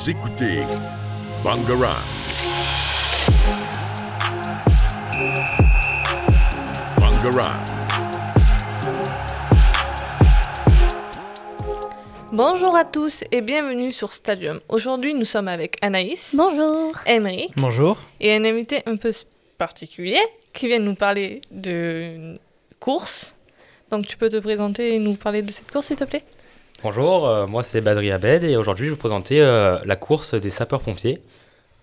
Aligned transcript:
Vous 0.00 0.10
écoutez 0.10 0.60
Bangarang. 1.42 1.96
Bangarang. 7.00 7.58
Bonjour 12.32 12.76
à 12.76 12.84
tous 12.84 13.24
et 13.32 13.40
bienvenue 13.40 13.90
sur 13.90 14.14
Stadium. 14.14 14.60
Aujourd'hui, 14.68 15.14
nous 15.14 15.24
sommes 15.24 15.48
avec 15.48 15.76
Anaïs, 15.82 16.36
Bonjour. 16.36 16.92
Emery 17.04 17.48
Bonjour. 17.56 17.98
et 18.20 18.36
un 18.36 18.44
invité 18.44 18.82
un 18.86 18.94
peu 18.94 19.10
particulier 19.58 20.20
qui 20.52 20.68
vient 20.68 20.78
nous 20.78 20.94
parler 20.94 21.40
de 21.50 22.34
course. 22.78 23.34
Donc, 23.90 24.06
tu 24.06 24.16
peux 24.16 24.28
te 24.28 24.36
présenter 24.36 24.94
et 24.94 25.00
nous 25.00 25.14
parler 25.14 25.42
de 25.42 25.50
cette 25.50 25.72
course, 25.72 25.86
s'il 25.86 25.96
te 25.96 26.04
plaît? 26.04 26.22
Bonjour, 26.80 27.26
euh, 27.26 27.48
moi 27.48 27.64
c'est 27.64 27.80
Badri 27.80 28.12
Abed 28.12 28.44
et 28.44 28.56
aujourd'hui 28.56 28.86
je 28.86 28.90
vais 28.90 28.94
vous 28.94 29.00
présenter 29.00 29.40
euh, 29.40 29.78
la 29.84 29.96
course 29.96 30.34
des 30.34 30.50
sapeurs-pompiers. 30.50 31.20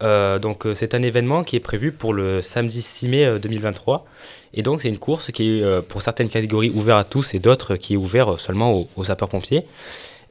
Euh, 0.01 0.39
donc 0.39 0.65
c'est 0.73 0.95
un 0.95 1.01
événement 1.01 1.43
qui 1.43 1.57
est 1.57 1.61
prévu 1.61 1.91
pour 1.91 2.13
le 2.13 2.41
samedi 2.41 2.81
6 2.81 3.09
mai 3.09 3.25
euh, 3.25 3.37
2023 3.37 4.05
et 4.53 4.61
donc 4.61 4.81
c'est 4.81 4.87
une 4.87 4.97
course 4.97 5.31
qui 5.31 5.59
est 5.59 5.81
pour 5.81 6.01
certaines 6.01 6.29
catégories 6.29 6.69
ouverte 6.69 6.99
à 6.99 7.03
tous 7.09 7.33
et 7.33 7.39
d'autres 7.39 7.75
qui 7.75 7.95
est 7.95 7.97
ouvert 7.97 8.35
euh, 8.35 8.37
seulement 8.37 8.87
aux, 8.95 9.03
sapeurs-pompiers. 9.03 9.65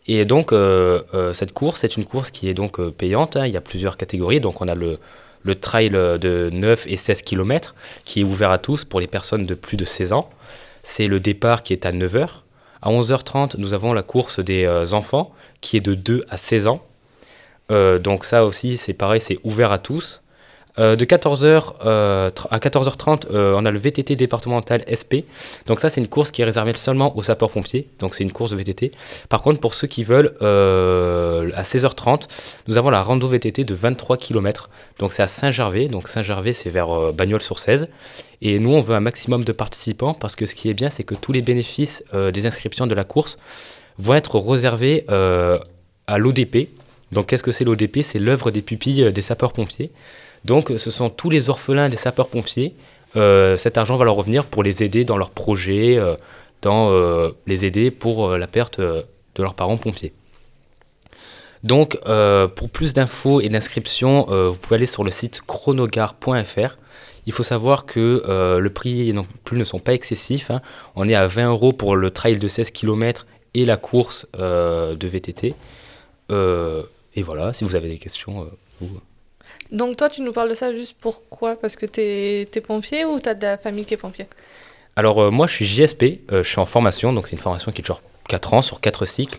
Et 0.07 0.25
donc 0.25 0.55
cette 1.35 1.53
course 1.53 1.83
c'est 1.83 1.99
une 1.99 2.07
course 2.07 2.31
qui 2.31 2.49
est 2.49 2.55
donc 2.55 2.81
payante, 2.93 3.37
hein. 3.37 3.47
il 3.47 3.53
y 3.53 3.59
a 3.59 3.63
plusieurs 3.63 3.99
catégories, 3.99 4.41
donc 4.41 4.63
on 4.63 4.69
a 4.69 4.75
le, 4.75 4.99
le 5.43 5.55
trail 5.55 5.91
de 5.91 6.51
9 6.51 6.87
et 6.87 6.97
16 6.97 7.21
km 7.21 7.75
qui 8.07 8.21
est 8.21 8.25
ouvert 8.25 8.51
à 8.51 8.59
tous 8.59 8.85
pour 8.87 9.01
les 9.01 9.07
personnes 9.09 9.45
de 9.45 9.55
plus 9.55 9.77
de 9.77 9.85
16 9.85 10.15
ans. 10.15 10.31
C'est 10.83 11.07
le 11.07 11.21
départ 11.21 11.63
qui 11.63 11.75
est 11.75 11.85
à 11.85 11.93
9h. 11.93 12.29
À 12.85 12.91
11h30, 12.91 13.57
nous 13.57 13.73
avons 13.73 13.95
la 13.95 14.03
course 14.03 14.41
des 14.41 14.65
euh, 14.65 14.93
enfants 14.93 15.33
qui 15.63 15.79
est 15.79 15.81
de 15.81 15.95
2 15.95 16.27
à 16.29 16.37
16 16.37 16.67
ans. 16.67 16.85
Euh, 17.71 17.99
donc 17.99 18.27
ça 18.27 18.45
aussi, 18.45 18.77
c'est 18.77 18.93
pareil, 18.93 19.23
c'est 19.23 19.39
ouvert 19.43 19.73
à 19.73 19.79
tous. 19.79 20.23
Euh, 20.79 20.97
de 20.97 21.05
14h 21.05 21.75
à 21.81 22.59
14h30, 22.59 23.27
euh, 23.31 23.55
on 23.57 23.65
a 23.65 23.71
le 23.71 23.79
VTT 23.79 24.17
départemental 24.17 24.85
SP. 24.91 25.25
Donc 25.67 25.81
ça, 25.81 25.89
c'est 25.89 26.01
une 26.01 26.09
course 26.09 26.31
qui 26.31 26.43
est 26.43 26.45
réservée 26.45 26.75
seulement 26.77 27.17
aux 27.17 27.23
sapeurs-pompiers. 27.23 27.89
Donc 27.99 28.15
c'est 28.15 28.25
une 28.25 28.33
course 28.33 28.51
de 28.51 28.57
VTT. 28.57 28.93
Par 29.29 29.43
contre, 29.43 29.61
pour 29.61 29.75
ceux 29.75 29.87
qui 29.87 30.05
veulent, 30.05 30.35
euh, 30.43 31.51
à 31.55 31.63
16h30, 31.63 32.23
nous 32.67 32.77
avons 32.77 32.91
la 32.91 33.03
rando 33.03 33.29
VTT 33.29 33.65
de 33.65 33.75
23 33.75 34.17
km. 34.17 34.71
Donc 34.99 35.13
c'est 35.13 35.23
à 35.23 35.27
Saint-Gervais. 35.27 35.89
Donc 35.89 36.09
Saint-Gervais, 36.09 36.53
c'est 36.53 36.71
vers 36.71 36.91
euh, 36.91 37.13
Bagnols-sur-Cèze. 37.13 37.89
Et 38.43 38.59
nous, 38.59 38.75
on 38.75 38.81
veut 38.81 38.95
un 38.95 39.01
maximum 39.01 39.43
de 39.43 39.53
participants 39.53 40.13
parce 40.15 40.37
que 40.37 40.47
ce 40.47 40.55
qui 40.55 40.69
est 40.69 40.75
bien, 40.75 40.91
c'est 40.91 41.03
que 41.03 41.15
tous 41.15 41.33
les 41.33 41.43
bénéfices 41.43 42.05
euh, 42.13 42.31
des 42.31 42.47
inscriptions 42.47 42.87
de 42.87 42.95
la 42.95 43.05
course 43.05 43.39
vont 43.99 44.15
être 44.15 44.39
réservés 44.39 45.05
euh, 45.09 45.59
à 46.07 46.19
l'ODP. 46.19 46.69
Donc, 47.13 47.27
qu'est-ce 47.27 47.43
que 47.43 47.53
c'est 47.53 47.65
l'ODP 47.65 48.03
C'est 48.03 48.19
l'œuvre 48.19 48.51
des 48.51 48.61
pupilles 48.61 49.05
euh, 49.05 49.13
des 49.13 49.23
sapeurs-pompiers. 49.23 49.91
Donc, 50.45 50.73
ce 50.77 50.91
sont 50.91 51.11
tous 51.11 51.31
les 51.31 51.49
orphelins 51.49 51.89
des 51.89 51.97
sapeurs-pompiers. 51.97 52.75
Euh, 53.17 53.57
cet 53.57 53.79
argent 53.79 53.97
va 53.97 54.05
leur 54.05 54.17
revenir 54.17 54.45
pour 54.45 54.63
les 54.63 54.83
aider 54.83 55.05
dans 55.05 55.17
leurs 55.17 55.31
projets, 55.31 55.97
euh, 55.97 56.15
dans 56.63 56.91
euh, 56.93 57.31
les 57.47 57.65
aider 57.65 57.91
pour 57.91 58.29
euh, 58.29 58.39
la 58.39 58.47
perte 58.47 58.79
euh, 58.81 59.03
de 59.37 59.43
leurs 59.43 59.55
parents 59.55 59.77
pompiers. 59.77 60.13
Donc, 61.63 61.97
euh, 62.07 62.47
pour 62.47 62.69
plus 62.69 62.93
d'infos 62.93 63.41
et 63.41 63.49
d'inscriptions, 63.49 64.27
euh, 64.31 64.49
vous 64.51 64.57
pouvez 64.57 64.77
aller 64.77 64.87
sur 64.87 65.03
le 65.05 65.11
site 65.11 65.41
chronogar.fr. 65.47 66.77
Il 67.27 67.33
faut 67.33 67.43
savoir 67.43 67.87
que 67.87 68.23
euh, 68.29 68.59
le 68.59 68.69
prix 68.71 69.13
non 69.15 69.25
plus 69.45 69.57
ne 69.57 69.65
sont 69.65 69.79
pas 69.79 69.95
excessifs. 69.95 70.51
hein. 70.51 70.61
On 70.95 71.09
est 71.09 71.15
à 71.15 71.27
20 71.27 71.49
euros 71.49 71.73
pour 71.73 71.97
le 71.97 72.11
trail 72.11 72.37
de 72.37 72.49
16 72.49 72.71
km 72.71 73.27
et 73.55 73.65
la 73.65 73.79
course 73.79 74.27
euh, 74.39 74.95
de 74.95 75.09
VTT. 75.09 75.55
Euh, 76.31 76.83
et 77.15 77.23
voilà, 77.23 77.55
si 77.55 77.65
vous 77.65 77.77
avez 77.77 77.89
des 77.89 77.97
questions, 77.99 78.43
euh, 78.43 78.47
vous- 78.83 79.01
Donc, 79.75 79.97
toi, 79.97 80.09
tu 80.09 80.23
nous 80.23 80.33
parles 80.33 80.49
de 80.49 80.55
ça 80.55 80.73
juste 80.73 80.97
pourquoi 81.01 81.57
Parce 81.57 81.75
que 81.75 81.85
t'es 81.85 82.43
es 82.43 82.61
pompier 82.61 83.05
ou 83.05 83.19
t'as 83.19 83.35
de 83.35 83.43
la 83.43 83.59
famille 83.59 83.85
qui 83.85 83.95
est 83.95 83.99
pompier 83.99 84.27
Alors 84.95 85.21
euh, 85.21 85.31
moi 85.31 85.47
je 85.49 85.55
suis 85.55 85.65
JSP, 85.67 86.03
euh, 86.31 86.45
je 86.45 86.49
suis 86.49 86.61
en 86.61 86.65
formation, 86.65 87.13
donc 87.13 87.27
c'est 87.27 87.35
une 87.35 87.43
formation 87.43 87.73
qui 87.73 87.83
dure 87.83 88.01
4 88.29 88.55
ans 88.55 88.63
sur 88.63 88.81
4 88.81 89.05
cycles. 89.05 89.39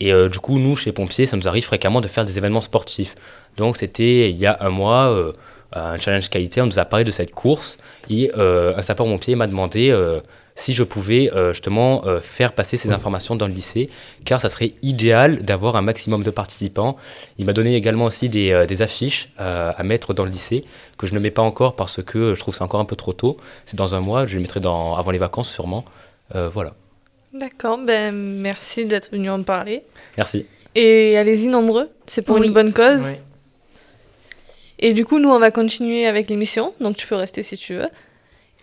Et 0.00 0.12
euh, 0.12 0.28
du 0.28 0.38
coup 0.40 0.58
nous 0.58 0.76
chez 0.76 0.92
Pompiers 0.92 1.26
ça 1.26 1.36
nous 1.36 1.48
arrive 1.48 1.64
fréquemment 1.64 2.00
de 2.00 2.08
faire 2.08 2.24
des 2.24 2.38
événements 2.38 2.60
sportifs. 2.60 3.14
Donc 3.56 3.76
c'était 3.76 4.30
il 4.30 4.36
y 4.36 4.46
a 4.46 4.56
un 4.60 4.70
mois, 4.70 5.32
un 5.72 5.96
challenge 5.96 6.28
qualité, 6.28 6.60
on 6.60 6.66
nous 6.66 6.78
a 6.78 6.84
parlé 6.84 7.04
de 7.04 7.10
cette 7.10 7.32
course 7.32 7.78
et 8.08 8.30
un 8.34 8.80
sapeur-pompier 8.80 9.34
m'a 9.34 9.48
demandé 9.48 9.92
si 10.60 10.74
je 10.74 10.82
pouvais 10.82 11.30
euh, 11.32 11.52
justement 11.52 12.02
euh, 12.04 12.20
faire 12.20 12.52
passer 12.52 12.76
ces 12.76 12.90
informations 12.90 13.36
dans 13.36 13.46
le 13.46 13.52
lycée, 13.54 13.88
car 14.24 14.40
ça 14.40 14.48
serait 14.48 14.72
idéal 14.82 15.42
d'avoir 15.42 15.76
un 15.76 15.82
maximum 15.82 16.24
de 16.24 16.30
participants. 16.32 16.96
Il 17.38 17.46
m'a 17.46 17.52
donné 17.52 17.76
également 17.76 18.06
aussi 18.06 18.28
des, 18.28 18.50
euh, 18.50 18.66
des 18.66 18.82
affiches 18.82 19.30
euh, 19.38 19.70
à 19.76 19.82
mettre 19.84 20.14
dans 20.14 20.24
le 20.24 20.30
lycée, 20.32 20.64
que 20.98 21.06
je 21.06 21.14
ne 21.14 21.20
mets 21.20 21.30
pas 21.30 21.42
encore 21.42 21.76
parce 21.76 22.02
que 22.02 22.34
je 22.34 22.40
trouve 22.40 22.56
ça 22.56 22.64
encore 22.64 22.80
un 22.80 22.84
peu 22.86 22.96
trop 22.96 23.12
tôt. 23.12 23.36
C'est 23.66 23.76
dans 23.76 23.94
un 23.94 24.00
mois, 24.00 24.26
je 24.26 24.34
les 24.36 24.42
mettrai 24.42 24.58
dans, 24.58 24.96
avant 24.96 25.12
les 25.12 25.18
vacances 25.18 25.48
sûrement. 25.48 25.84
Euh, 26.34 26.48
voilà, 26.48 26.74
D'accord, 27.32 27.78
ben 27.78 28.12
merci 28.12 28.84
d'être 28.84 29.12
venu 29.12 29.30
en 29.30 29.42
parler. 29.44 29.82
merci. 30.16 30.44
Et 30.74 31.16
allez-y 31.16 31.46
nombreux, 31.46 31.88
c'est 32.08 32.22
pour 32.22 32.36
Oui. 32.38 32.46
une 32.48 32.52
bonne 32.52 32.72
cause. 32.72 33.02
Oui. 33.04 33.14
Et 34.80 34.92
du 34.92 35.04
coup, 35.04 35.18
nous, 35.20 35.28
on 35.30 35.38
va 35.38 35.50
continuer 35.50 36.06
avec 36.06 36.28
l'émission, 36.28 36.72
donc 36.80 36.96
tu 36.96 37.06
peux 37.06 37.16
rester 37.16 37.42
si 37.42 37.56
tu 37.56 37.74
veux. 37.74 37.88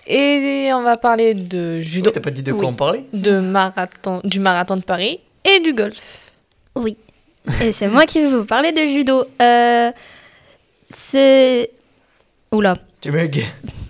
Et 0.07 0.69
on 0.73 0.83
va 0.83 0.97
parler 0.97 1.33
de 1.33 1.79
judo, 1.81 2.09
Oui, 2.09 2.13
T'as 2.13 2.21
pas 2.21 2.29
dit 2.31 2.43
de 2.43 2.51
quoi 2.51 2.61
Oui. 2.61 2.67
on 2.69 2.73
parlait? 2.73 3.05
De 3.13 3.39
marathon, 3.39 4.21
du 4.23 4.39
marathon 4.39 4.77
de 4.77 4.83
Paris 4.83 5.19
et 5.43 5.59
du 5.61 5.73
golf. 5.73 6.31
Oui. 6.75 6.97
Et 7.63 7.71
c'est 7.71 7.87
moi 7.87 8.05
qui 8.05 8.19
vais 8.21 8.27
vous 8.27 8.45
parler 8.45 8.71
de 8.71 8.85
judo. 8.85 9.23
Euh, 9.41 9.91
c'est. 10.89 11.71
Oula, 12.51 12.75
Tu 13.01 13.11
bugs. 13.11 13.41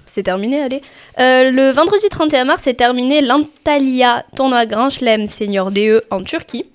c'est 0.06 0.24
terminé, 0.24 0.62
allez. 0.62 0.82
Euh, 1.20 1.52
le 1.52 1.72
vendredi 1.72 2.08
31 2.10 2.46
mars, 2.46 2.62
c'est 2.64 2.74
terminé 2.74 3.22
l'Antalya 3.22 4.26
tournoi 4.36 4.66
Grand 4.66 4.90
Chelem 4.90 5.28
Senior 5.28 5.72
DE 5.72 6.02
en 6.10 6.24
Turquie. 6.24 6.66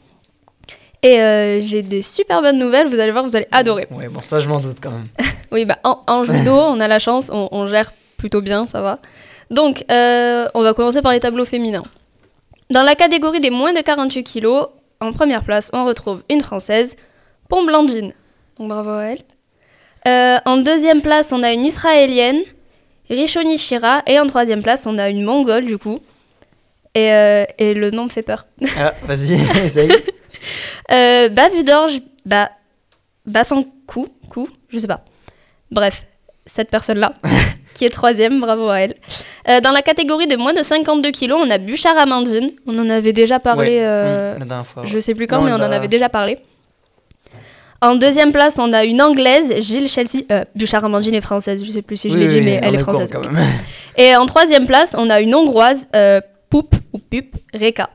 Et 1.03 1.19
euh, 1.21 1.61
j'ai 1.63 1.81
des 1.83 2.03
super 2.03 2.43
bonnes 2.43 2.59
nouvelles, 2.59 2.87
vous 2.89 2.99
allez 3.01 3.11
voir, 3.11 3.25
vous 3.25 3.35
allez 3.35 3.49
adorer. 3.53 3.87
Ouais, 3.91 4.09
bon, 4.09 4.21
ça 4.23 4.39
je 4.41 4.49
m'en 4.49 4.61
doute 4.61 4.77
quand 4.83 4.91
même. 4.91 5.09
Oui, 5.53 5.65
bah, 5.65 5.79
en, 5.83 6.01
en 6.07 6.23
judo, 6.23 6.53
on 6.53 6.79
a 6.79 6.87
la 6.87 7.01
chance, 7.01 7.29
on, 7.33 7.49
on 7.51 7.67
gère 7.67 7.93
plutôt 8.19 8.41
bien, 8.41 8.67
ça 8.69 8.83
va. 8.83 9.01
Donc, 9.51 9.85
euh, 9.91 10.49
on 10.55 10.63
va 10.63 10.75
commencer 10.75 11.03
par 11.03 11.13
les 11.13 11.21
tableaux 11.21 11.45
féminins. 11.45 11.85
Dans 12.71 12.83
la 12.83 12.95
catégorie 12.95 13.41
des 13.41 13.51
moins 13.51 13.73
de 13.73 13.81
48 13.81 14.23
kilos, 14.23 14.69
en 15.01 15.13
première 15.13 15.43
place, 15.43 15.71
on 15.73 15.85
retrouve 15.85 16.23
une 16.29 16.41
Française, 16.41 16.97
Pomblandine. 17.49 18.13
Donc, 18.59 18.69
bravo 18.69 18.91
à 18.91 19.05
elle. 19.05 19.19
Euh, 20.07 20.39
en 20.45 20.59
deuxième 20.59 21.03
place, 21.03 21.33
on 21.33 21.43
a 21.43 21.53
une 21.53 21.65
Israélienne, 21.65 22.41
Rishoni 23.09 23.59
Shira. 23.59 24.03
Et 24.07 24.19
en 24.21 24.27
troisième 24.27 24.63
place, 24.63 24.87
on 24.87 24.99
a 24.99 25.09
une 25.09 25.25
Mongole, 25.25 25.65
du 25.67 25.79
coup. 25.79 25.99
Et, 26.95 27.13
euh, 27.13 27.45
et 27.59 27.75
le 27.75 27.91
nom 27.91 28.05
me 28.05 28.09
fait 28.09 28.23
peur. 28.23 28.47
Ah, 28.79 28.95
vas-y, 29.05 29.35
essaye. 29.65 29.93
Euh, 30.91 31.29
Bavu 31.29 31.65
d'orge, 31.65 32.01
bah, 32.25 32.51
Bassan 33.27 33.65
coup, 33.87 34.07
coup, 34.29 34.49
je 34.69 34.79
sais 34.79 34.87
pas. 34.87 35.05
Bref, 35.71 36.05
cette 36.47 36.71
personne-là, 36.71 37.15
qui 37.75 37.85
est 37.85 37.91
troisième, 37.91 38.41
bravo 38.41 38.69
à 38.69 38.81
elle. 38.81 38.95
Euh, 39.49 39.61
dans 39.61 39.71
la 39.73 39.83
catégorie 39.83 40.27
de 40.27 40.37
moins 40.37 40.53
de 40.53 40.63
52 40.63 41.11
kilos, 41.11 41.41
on 41.45 41.51
a 41.51 41.59
Bouchard 41.59 41.97
Amandine. 41.99 42.51
On 42.67 42.79
en 42.79 42.91
avait 42.91 43.13
déjà 43.13 43.39
parlé, 43.41 43.79
Ouais, 43.79 43.83
euh, 43.85 44.33
oui, 44.35 44.41
la 44.41 44.47
dernière 44.47 44.67
fois. 44.67 44.83
je 44.85 44.99
sais 44.99 45.15
plus 45.15 45.27
quand, 45.27 45.39
Non, 45.39 45.45
mais 45.45 45.53
on 45.53 45.57
en 45.67 45.73
avait 45.73 45.89
déjà 45.89 46.09
parlé. 46.09 46.39
En 47.83 47.95
deuxième 47.95 48.31
place, 48.33 48.59
on 48.59 48.73
a 48.75 48.85
une 48.85 49.01
anglaise, 49.01 49.55
Gilles 49.61 49.89
Chelsea. 49.89 50.25
Euh, 50.31 50.45
Bouchard 50.55 50.85
Amandine 50.85 51.15
est 51.15 51.23
française, 51.23 51.65
je 51.65 51.71
sais 51.73 51.81
plus 51.81 51.97
si 51.97 52.11
je 52.11 52.15
Oui, 52.15 52.21
l'ai 52.21 52.29
dit, 52.29 52.41
mais 52.43 52.61
elle 52.63 52.75
est 52.75 52.79
française. 52.79 53.11
quand 53.11 53.21
oui. 53.21 53.29
même. 53.33 53.43
Et 53.97 54.15
en 54.17 54.27
troisième 54.27 54.67
place, 54.67 54.93
on 54.99 55.09
a 55.09 55.21
une 55.21 55.35
hongroise, 55.35 55.89
euh, 55.97 56.21
Poup 56.51 56.75
ou 56.93 56.99
Pup, 56.99 57.37
Reka. 57.55 57.89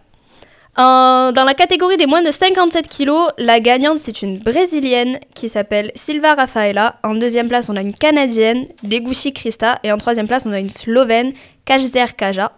En- 0.78 1.32
dans 1.32 1.46
la 1.46 1.54
catégorie 1.54 1.96
des 1.98 2.06
moins 2.06 2.22
de 2.22 2.32
57 2.32 2.88
kilos, 2.90 3.30
la 3.38 3.60
gagnante, 3.60 4.00
c'est 4.00 4.22
une 4.22 4.40
brésilienne 4.40 5.20
qui 5.34 5.48
s'appelle 5.48 5.92
Silva 5.96 6.36
Rafaela. 6.36 6.96
En 7.04 7.16
deuxième 7.16 7.48
place, 7.48 7.70
on 7.70 7.76
a 7.78 7.82
une 7.82 7.94
canadienne, 7.94 8.66
Degushi 8.84 9.32
Krista. 9.32 9.80
Et 9.84 9.92
en 9.92 9.98
troisième 9.98 10.28
place, 10.28 10.46
on 10.46 10.52
a 10.52 10.60
une 10.60 10.70
slovène, 10.70 11.32
Kajzer 11.66 12.16
Kaja. 12.18 12.52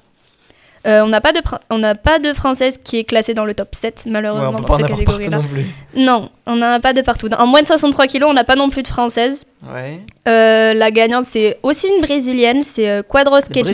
Euh, 0.86 1.02
on 1.04 1.08
n'a 1.08 1.20
pas, 1.22 1.34
de 1.34 1.42
on 1.70 1.82
pas 1.96 2.18
de 2.20 2.34
française 2.34 2.80
qui 2.82 2.98
est 2.98 3.04
classée 3.04 3.34
dans 3.34 3.44
le 3.46 3.54
top 3.54 3.70
7, 3.76 4.04
Ouais, 4.06 4.12
malheureusement, 4.12 4.50
on 4.60 4.62
peut 4.62 4.62
dans 4.62 4.68
pas 4.68 4.78
cette 4.78 4.88
catégorie-là. 4.90 5.38
non. 5.38 5.44
Non, 5.96 6.30
on 6.46 6.56
n'en 6.56 6.72
a 6.74 6.80
pas 6.80 6.94
de 6.94 7.02
partout. 7.02 7.28
En 7.38 7.46
moins 7.46 7.62
de 7.62 7.68
63 7.68 8.08
kilos, 8.08 8.30
on 8.30 8.34
n'a 8.34 8.46
pas 8.46 8.56
non 8.56 8.70
plus 8.70 8.84
de 8.84 8.88
française. 8.88 9.44
Ouais. 9.74 10.00
Euh, 10.30 10.74
la 10.74 10.90
gagnante, 10.92 11.26
c'est 11.26 11.60
aussi 11.62 11.88
une 11.90 12.02
brésilienne, 12.02 12.64
c'est 12.64 12.90
euh, 12.90 13.02
Quadros 13.04 13.42
Ketlin. 13.52 13.74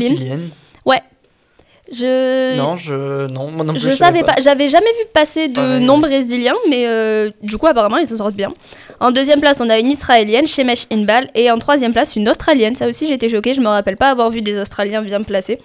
Je... 1.92 2.58
Non, 2.58 2.78
je. 2.78 3.28
Non, 3.28 3.52
moi 3.52 3.66
non 3.66 3.74
plus. 3.74 3.82
Je 3.82 3.90
savais 3.90 4.24
pas, 4.24 4.36
j'avais 4.42 4.70
jamais 4.70 4.92
vu 5.00 5.06
passer 5.14 5.50
de 5.50 5.56
Pareil, 5.56 5.84
nom 5.84 5.96
ouais. 5.96 6.08
brésilien, 6.08 6.56
mais 6.70 6.88
euh, 6.88 7.30
du 7.42 7.58
coup 7.58 7.68
apparemment 7.68 7.98
ils 7.98 8.08
s'en 8.08 8.18
sortent 8.18 8.36
bien. 8.36 8.54
En 9.00 9.12
deuxième 9.12 9.42
place, 9.42 9.60
on 9.60 9.70
a 9.70 9.78
une 9.80 9.92
israélienne, 9.92 10.48
Shemesh 10.48 10.86
Inbal, 10.92 11.30
et 11.36 11.52
en 11.52 11.60
troisième 11.60 11.92
place, 11.92 12.16
une 12.16 12.30
australienne. 12.30 12.76
Ça 12.76 12.88
aussi 12.88 13.08
j'étais 13.08 13.28
choquée, 13.28 13.54
je 13.54 13.60
me 13.60 13.68
rappelle 13.68 13.98
pas 13.98 14.10
avoir 14.10 14.32
vu 14.32 14.42
des 14.42 14.58
Australiens 14.58 15.02
bien 15.02 15.22
placés. 15.24 15.60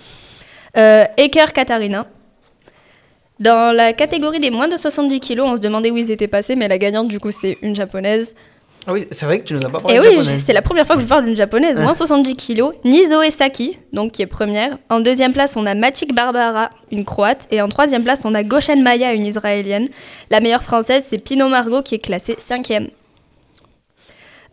Euh, 0.77 1.05
Eker 1.17 1.53
Katarina. 1.53 2.07
Dans 3.39 3.75
la 3.75 3.93
catégorie 3.93 4.41
des 4.41 4.51
moins 4.51 4.67
de 4.67 4.77
70 4.77 5.21
kilos, 5.21 5.47
on 5.49 5.57
se 5.57 5.63
demandait 5.63 5.93
où 5.93 5.97
ils 5.97 6.11
étaient 6.11 6.27
passés, 6.27 6.57
mais 6.57 6.67
la 6.67 6.79
gagnante 6.79 7.07
du 7.07 7.21
coup 7.21 7.31
c'est 7.31 7.57
une 7.63 7.77
japonaise, 7.77 8.35
Ah 8.91 8.93
oui, 8.95 9.07
c'est 9.11 9.27
vrai 9.27 9.39
que 9.39 9.45
tu 9.45 9.53
nous 9.53 9.61
as 9.67 9.69
pas 9.69 9.81
Et 9.81 9.83
parlé 9.83 9.99
oui, 10.01 10.17
japonais. 10.17 10.35
j- 10.39 10.41
c'est 10.41 10.53
la 10.55 10.63
première 10.63 10.87
fois 10.87 10.97
que 10.97 11.03
je 11.03 11.07
parle 11.07 11.27
d'une 11.27 11.37
japonaise, 11.37 11.79
moins 11.79 11.93
70 11.93 12.35
kilos. 12.37 12.75
Nizo 12.85 13.21
Esaki, 13.21 13.77
donc 13.93 14.13
qui 14.13 14.23
est 14.23 14.27
première. 14.27 14.79
En 14.89 15.01
deuxième 15.01 15.35
place, 15.35 15.57
on 15.59 15.67
a 15.67 15.75
Matik 15.75 16.15
Barbara, 16.15 16.71
une 16.91 17.05
croate. 17.05 17.47
Et 17.51 17.61
en 17.61 17.69
troisième 17.69 18.03
place, 18.03 18.23
on 18.25 18.33
a 18.35 18.43
Goshen 18.43 18.83
Maya, 18.83 19.13
une 19.13 19.27
israélienne. 19.27 19.89
La 20.31 20.41
meilleure 20.41 20.63
française, 20.63 21.05
c'est 21.07 21.19
Pino 21.19 21.49
Margot, 21.49 21.83
qui 21.83 21.97
est 21.97 21.99
classée 21.99 22.37
cinquième. 22.39 22.89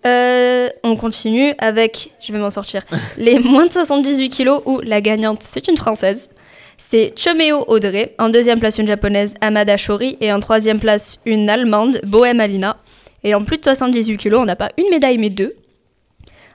Euh, 0.05 0.69
on 0.83 0.95
continue 0.95 1.53
avec, 1.57 2.11
je 2.21 2.31
vais 2.31 2.37
m'en 2.37 2.49
sortir, 2.51 2.83
les 3.17 3.39
moins 3.39 3.65
de 3.65 3.71
78 3.71 4.29
kilos 4.29 4.61
où 4.65 4.79
la 4.81 5.01
gagnante, 5.01 5.39
c'est 5.41 5.67
une 5.67 5.77
française. 5.77 6.29
C'est 6.77 7.13
Chomeo 7.17 7.63
Audrey. 7.69 8.13
En 8.19 8.27
deuxième 8.29 8.59
place, 8.59 8.77
une 8.77 8.85
japonaise, 8.87 9.33
Amada 9.39 9.77
Shori. 9.77 10.17
Et 10.19 10.33
en 10.33 10.41
troisième 10.41 10.79
place, 10.79 11.19
une 11.25 11.49
allemande, 11.49 12.01
Bohem 12.03 12.41
Alina. 12.41 12.75
Et 13.25 13.33
en 13.33 13.43
plus 13.43 13.57
de 13.57 13.63
78 13.63 14.15
kilos, 14.17 14.39
on 14.39 14.45
n'a 14.45 14.55
pas 14.55 14.69
une 14.77 14.87
médaille, 14.89 15.17
mais 15.17 15.29
deux. 15.29 15.53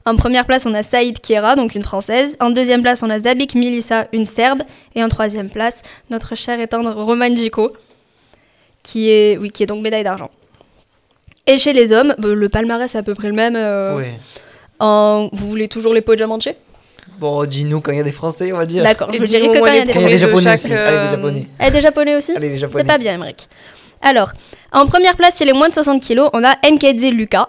En 0.06 0.16
première 0.16 0.46
place, 0.46 0.64
on 0.64 0.72
a 0.72 0.82
Saïd 0.82 1.20
Kiera, 1.20 1.56
donc 1.56 1.74
une 1.74 1.82
française. 1.84 2.36
En 2.40 2.48
deuxième 2.50 2.80
place, 2.80 3.02
on 3.02 3.10
a 3.10 3.18
Zabik 3.18 3.54
Milissa, 3.54 4.06
une 4.12 4.24
serbe. 4.24 4.62
Et 4.94 5.02
en 5.04 5.08
troisième 5.08 5.50
place, 5.50 5.82
notre 6.08 6.34
cher 6.36 6.58
et 6.60 6.68
tendre 6.68 6.92
Roman 6.94 7.26
Djiko, 7.34 7.72
qui 8.82 9.10
est, 9.10 9.36
oui, 9.36 9.50
qui 9.50 9.62
est 9.64 9.66
donc 9.66 9.82
médaille 9.82 10.04
d'argent. 10.04 10.30
Et 11.46 11.58
chez 11.58 11.72
les 11.72 11.92
hommes, 11.92 12.14
bah, 12.18 12.28
le 12.28 12.48
palmarès 12.48 12.94
est 12.94 12.98
à 12.98 13.02
peu 13.02 13.14
près 13.14 13.28
le 13.28 13.34
même. 13.34 13.56
euh, 13.56 13.96
Oui. 13.98 14.04
en- 14.78 15.28
Vous 15.32 15.48
voulez 15.48 15.68
toujours 15.68 15.92
les 15.92 16.00
pots 16.00 16.12
de 16.12 16.18
diamantché 16.18 16.54
Bon, 17.18 17.44
dis-nous 17.44 17.80
quand 17.82 17.92
il 17.92 17.98
y 17.98 18.00
a 18.00 18.04
des 18.04 18.12
Français, 18.12 18.52
on 18.52 18.56
va 18.56 18.64
dire. 18.64 18.82
D'accord, 18.82 19.10
je 19.12 19.22
dirais 19.24 19.48
que 19.48 19.58
quand 19.58 19.66
il 19.66 19.74
y 19.74 19.78
a 19.78 19.80
les 19.80 19.84
des 19.86 19.92
Quand 19.92 20.00
il 20.00 20.04
y 20.04 20.06
a 20.06 20.08
des 20.10 20.18
Japonais 20.18 20.42
chaque, 20.44 20.54
aussi. 20.54 20.72
Allez, 20.72 20.96
euh, 20.96 21.04
des 21.04 21.10
Japonais. 21.10 21.46
Des 21.72 21.80
japonais 21.80 22.16
aussi? 22.16 22.32
Allez, 22.36 22.48
les 22.48 22.58
Japonais. 22.58 22.82
C'est 22.84 22.88
pas 22.88 22.96
bien, 22.98 23.14
Emmerich. 23.14 23.48
Alors, 24.02 24.32
en 24.72 24.86
première 24.86 25.16
place, 25.16 25.38
chez 25.38 25.44
les 25.44 25.52
moins 25.52 25.68
de 25.68 25.74
60 25.74 26.02
kilos, 26.02 26.30
on 26.32 26.42
a 26.44 26.54
Mkedze 26.70 27.04
Lucas. 27.06 27.48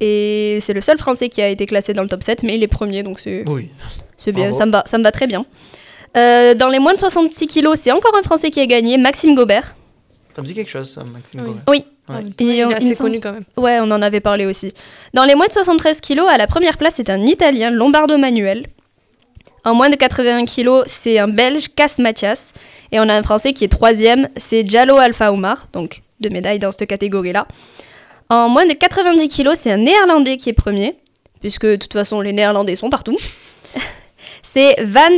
Et 0.00 0.58
c'est 0.60 0.72
le 0.72 0.80
seul 0.80 0.98
français 0.98 1.28
qui 1.28 1.40
a 1.40 1.48
été 1.48 1.66
classé 1.66 1.94
dans 1.94 2.02
le 2.02 2.08
top 2.08 2.22
7, 2.22 2.42
mais 2.42 2.56
il 2.56 2.62
est 2.62 2.68
premier, 2.68 3.02
donc 3.02 3.20
c'est 3.20 3.44
Oui. 3.48 3.70
c'est 4.18 4.32
bien, 4.32 4.44
Bravo. 4.46 4.58
ça 4.58 4.66
me, 4.66 4.72
va, 4.72 4.82
ça 4.86 4.98
me 4.98 5.02
va 5.04 5.12
très 5.12 5.26
bien. 5.26 5.44
Euh, 6.16 6.54
dans 6.54 6.68
les 6.68 6.78
moins 6.80 6.92
de 6.92 6.98
66 6.98 7.46
kilos, 7.46 7.78
c'est 7.80 7.92
encore 7.92 8.14
un 8.18 8.22
français 8.22 8.50
qui 8.50 8.60
a 8.60 8.66
gagné, 8.66 8.98
Maxime 8.98 9.34
Gobert. 9.34 9.74
Ça 10.34 10.42
me 10.42 10.46
dit 10.46 10.54
quelque 10.54 10.70
chose, 10.70 10.90
ça, 10.90 11.04
Maxime 11.04 11.40
Oui. 11.40 11.46
Gauvain. 11.46 11.60
Oui, 11.68 11.84
Ouais. 12.08 12.16
Et 12.40 12.44
il 12.58 12.64
on- 12.66 12.70
est 12.70 12.74
assez 12.74 12.96
connu 12.96 13.20
quand 13.20 13.32
même. 13.32 13.44
ouais, 13.56 13.78
on 13.80 13.88
en 13.92 14.02
avait 14.02 14.18
parlé 14.20 14.44
aussi. 14.44 14.72
Dans 15.14 15.24
les 15.24 15.36
moins 15.36 15.46
de 15.46 15.52
73 15.52 16.00
kilos, 16.00 16.26
à 16.28 16.36
la 16.36 16.48
première 16.48 16.76
place, 16.76 16.94
c'est 16.96 17.08
un 17.10 17.22
Italien, 17.22 17.70
Lombardo 17.70 18.18
Manuel. 18.18 18.66
En 19.64 19.74
moins 19.74 19.90
de 19.90 19.96
81 19.96 20.44
kilos, 20.44 20.84
c'est 20.86 21.18
un 21.18 21.28
Belge, 21.28 21.68
Cass 21.74 21.98
Mathias. 21.98 22.52
Et 22.90 22.98
on 22.98 23.08
a 23.08 23.14
un 23.14 23.22
Français 23.22 23.52
qui 23.52 23.64
est 23.64 23.68
troisième, 23.68 24.28
c'est 24.36 24.68
Jallo 24.68 24.96
Alpha 24.96 25.32
Oumar, 25.32 25.68
donc 25.72 26.02
deux 26.20 26.30
médailles 26.30 26.58
dans 26.58 26.70
cette 26.70 26.88
catégorie-là. 26.88 27.46
En 28.28 28.48
moins 28.48 28.66
de 28.66 28.72
90 28.72 29.28
kilos, 29.28 29.58
c'est 29.58 29.70
un 29.70 29.78
Néerlandais 29.78 30.36
qui 30.36 30.50
est 30.50 30.54
premier, 30.54 30.96
puisque 31.40 31.66
de 31.66 31.76
toute 31.76 31.92
façon, 31.92 32.20
les 32.20 32.32
Néerlandais 32.32 32.76
sont 32.76 32.90
partout. 32.90 33.16
c'est 34.42 34.82
Van, 34.82 35.10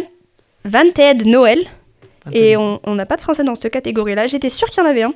Van 0.65 0.91
Ted 0.95 1.25
Noël. 1.29 1.65
Et 2.33 2.57
on 2.57 2.81
n'a 2.87 3.05
pas 3.05 3.17
de 3.17 3.21
Français 3.21 3.45
dans 3.45 3.55
cette 3.55 3.71
catégorie-là. 3.71 4.27
J'étais 4.27 4.49
sûre 4.49 4.69
qu'il 4.71 4.83
y 4.83 4.87
en 4.87 4.89
avait 4.89 5.03
un. 5.03 5.13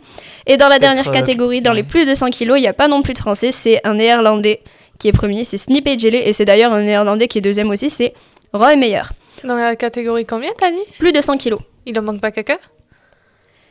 Et 0.46 0.58
dans 0.58 0.68
la 0.68 0.78
dernière 0.78 1.08
euh, 1.08 1.12
catégorie, 1.12 1.62
dans 1.62 1.70
ouais. 1.70 1.78
les 1.78 1.82
plus 1.82 2.04
de 2.04 2.14
100 2.14 2.28
kilos, 2.28 2.58
il 2.58 2.60
n'y 2.60 2.68
a 2.68 2.74
pas 2.74 2.86
non 2.86 3.00
plus 3.00 3.14
de 3.14 3.18
Français. 3.18 3.50
C'est 3.50 3.80
un 3.84 3.94
Néerlandais 3.94 4.60
qui 4.98 5.08
est 5.08 5.12
premier, 5.12 5.44
c'est 5.44 5.56
Snippet 5.56 5.98
Gelé. 5.98 6.18
Et 6.18 6.34
c'est 6.34 6.44
d'ailleurs 6.44 6.74
un 6.74 6.82
Néerlandais 6.82 7.26
qui 7.26 7.38
est 7.38 7.40
deuxième 7.40 7.70
aussi, 7.70 7.88
c'est 7.88 8.12
Roy 8.52 8.76
Meyer. 8.76 9.02
Dans 9.44 9.54
la 9.56 9.76
catégorie 9.76 10.24
combien 10.26 10.50
t'as 10.58 10.70
dit? 10.70 10.80
Plus 10.98 11.12
de 11.12 11.20
100 11.20 11.36
kilos. 11.36 11.60
Il 11.86 11.98
en 11.98 12.02
manque 12.02 12.20
pas 12.20 12.30
quelqu'un 12.30 12.58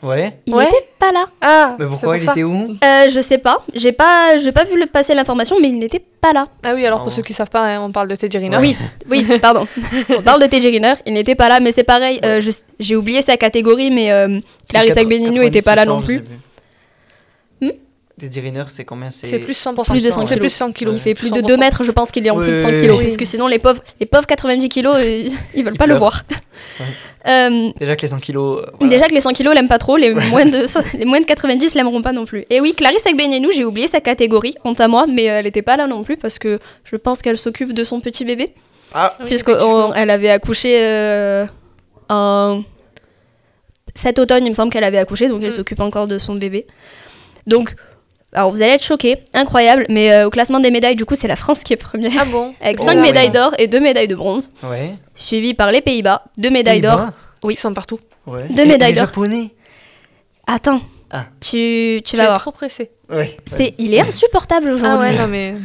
Ouais. 0.03 0.38
Il 0.45 0.53
Ouais. 0.53 0.65
n'était 0.65 0.88
pas 1.00 1.12
là. 1.12 1.25
Ah 1.41 1.75
Mais 1.79 1.85
pourquoi 1.88 2.09
pour 2.09 2.15
il 2.18 2.21
ça. 2.21 2.31
était 2.33 2.44
où? 2.44 2.77
Euh, 2.83 3.09
je 3.09 3.19
sais 3.19 3.39
pas. 3.39 3.57
J'ai 3.74 3.91
pas, 3.91 4.38
j'ai 4.38 4.51
pas 4.51 4.63
vu 4.63 4.79
le 4.79 4.85
passer 4.85 5.15
l'information, 5.15 5.56
mais 5.59 5.69
il 5.69 5.79
n'était 5.79 6.00
pas 6.21 6.33
là. 6.33 6.47
Ah 6.63 6.74
oui, 6.75 6.85
alors 6.85 7.00
Oh. 7.00 7.03
pour 7.06 7.12
ceux 7.12 7.24
qui 7.24 7.33
savent 7.33 7.50
pas, 7.50 7.62
hein, 7.65 7.81
on 7.81 7.91
parle 7.91 8.07
de 8.07 8.15
Teddy 8.15 8.38
Riner. 8.38 8.57
Oui, 8.57 8.77
oui, 9.09 9.25
pardon. 9.41 9.68
On 10.15 10.21
parle 10.21 10.39
de 10.44 10.45
TJ 10.47 10.68
Riner. 10.68 10.94
Il 11.07 11.13
n'était 11.13 11.33
pas 11.33 11.50
là, 11.50 11.59
mais 11.59 11.71
c'est 11.71 11.83
pareil. 11.83 12.19
euh, 12.23 12.39
j'ai 12.80 12.95
oublié 12.95 13.23
sa 13.23 13.38
catégorie, 13.38 13.89
mais 13.89 14.12
euh, 14.12 14.39
Clarisse 14.69 14.94
C'est 14.94 15.00
Agbenino 15.00 15.31
90 15.31 15.47
était 15.47 15.62
pas 15.63 15.73
là 15.73 15.81
ou 15.81 15.85
100, 15.85 15.95
non 15.95 16.01
plus. 16.03 16.21
Des 18.18 18.40
Riner, 18.42 18.64
c'est 18.69 18.84
combien? 18.84 19.12
C'est 19.12 19.38
plus 19.40 19.54
100%. 19.54 19.92
Plus 19.92 20.04
de 20.04 20.10
100 20.10 20.24
C'est 20.24 20.34
kilos. 20.36 20.40
plus 20.40 20.50
100 20.50 20.72
kilos. 20.72 20.96
Il 20.96 21.00
fait 21.00 21.14
plus 21.14 21.30
de 21.31 21.40
100%. 21.40 21.48
2 21.48 21.58
mètres, 21.58 21.84
je 21.84 21.92
pense 21.92 22.10
qu'il 22.10 22.25
est 22.25 22.31
en 22.31 22.38
plus 22.38 22.50
de 22.50 22.56
100 22.56 22.69
oui, 22.69 22.75
kilos. 22.81 23.02
Parce 23.04 23.18
que 23.18 23.25
sinon, 23.25 23.48
les 23.48 23.60
pauvres, 23.60 23.84
les 24.00 24.08
pauvres 24.08 24.25
90 24.25 24.69
kilos, 24.69 24.96
euh, 24.98 25.30
ils 25.54 25.64
veulent 25.64 25.78
pas 25.78 25.86
le 25.86 25.94
voir. 25.96 26.24
Euh, 27.28 27.69
Déjà 27.80 27.96
que 27.96 28.02
les 28.02 28.08
100 28.08 28.19
kilos. 28.19 28.60
euh, 28.60 28.72
voilà. 28.80 28.96
Déjà 28.96 29.08
que 29.08 29.14
les 29.14 29.22
100 29.22 29.34
kilos 29.34 29.54
l'aiment 29.54 29.68
pas 29.68 29.78
trop, 29.78 29.98
les, 29.98 30.14
moins 30.14 30.46
de, 30.46 30.66
les 30.98 31.06
moins 31.06 31.19
de 31.19 31.25
90 31.25 31.75
l'aimeront 31.75 32.02
pas 32.02 32.12
non 32.14 32.25
plus. 32.25 32.46
Et 32.50 32.60
oui, 32.62 32.74
Clarisse 32.74 33.06
Agbenienou, 33.06 33.52
j'ai 33.52 33.66
oublié 33.66 33.88
sa 33.88 34.00
catégorie, 34.02 34.56
honte 34.64 34.80
à 34.81 34.88
moi, 34.88 35.06
mais 35.08 35.25
elle 35.25 35.46
était 35.46 35.62
pas 35.62 35.75
là 35.78 35.86
non 35.88 36.04
plus 36.04 36.18
parce 36.18 36.40
que 36.40 36.58
je 36.86 36.96
pense 36.96 37.22
qu'elle 37.22 37.38
s'occupe 37.38 37.74
de 37.74 37.84
son 37.84 38.00
petit 38.02 38.25
bébé. 38.25 38.54
Ah, 38.94 39.16
Oui, 39.19 39.25
Puisqu'elle 39.28 40.10
avait 40.10 40.30
accouché 40.30 40.78
euh, 40.81 41.46
en... 42.10 42.62
cet 43.94 44.18
automne, 44.19 44.46
il 44.46 44.50
me 44.50 44.54
semble 44.56 44.72
qu'elle 44.72 44.86
avait 44.86 44.98
accouché, 44.98 45.28
donc 45.28 45.42
elle 45.44 45.50
Mm. 45.50 45.52
s'occupe 45.52 45.81
encore 45.81 46.08
de 46.08 46.18
son 46.18 46.36
bébé. 46.36 46.66
Donc, 47.46 47.75
alors 48.38 48.51
vous 48.51 48.62
allez 48.62 48.74
être 48.74 48.84
choqués, 48.84 49.18
incroyable, 49.34 49.86
mais 49.89 50.13
euh, 50.13 50.28
au 50.28 50.30
classement 50.30 50.60
des 50.60 50.72
médailles, 50.72 50.95
du 50.95 51.06
coup, 51.06 51.16
c'est 51.16 51.28
la 51.28 51.36
France 51.36 51.63
qui 51.63 51.74
est 51.74 51.78
première. 51.78 52.12
Ah 52.19 52.25
bon 52.25 52.54
Avec 52.62 52.78
Oh, 52.80 52.86
5 52.86 52.95
ouais. 52.95 53.01
médailles 53.01 53.31
d'or 53.31 53.54
et 53.57 53.68
2 53.68 53.80
médailles 53.80 54.07
de 54.07 54.16
bronze, 54.16 54.51
ouais. 54.63 54.94
suivi 55.16 55.54
par 55.54 55.72
les 55.72 55.81
Pays-Bas, 55.81 56.24
2 56.38 56.50
médailles 56.50 56.81
d'or. 56.81 57.07
Oui, 57.44 57.56
ils 57.56 57.60
sont 57.60 57.74
partout. 57.74 58.00
Ouais. 58.25 58.48
Deux 58.50 58.63
Et- 58.63 58.66
et 58.66 58.69
médailles 58.69 58.94
les 58.94 59.00
d'or. 59.00 59.07
japonais. 59.07 59.51
Attends, 60.45 60.81
Ah. 61.12 61.25
tu, 61.42 62.01
tu 62.06 62.12
Tu 62.12 62.18
vas 62.18 62.24
es 62.24 62.28
voir. 62.28 62.39
trop 62.39 62.51
pressé. 62.51 62.92
Ouais. 63.10 63.38
C'est, 63.45 63.74
il 63.78 63.94
est 63.94 64.01
insupportable 64.01 64.72
aujourd'hui. 64.72 65.07
Ah 65.07 65.12
ouais, 65.12 65.18
non 65.18 65.28
mais. 65.28 65.56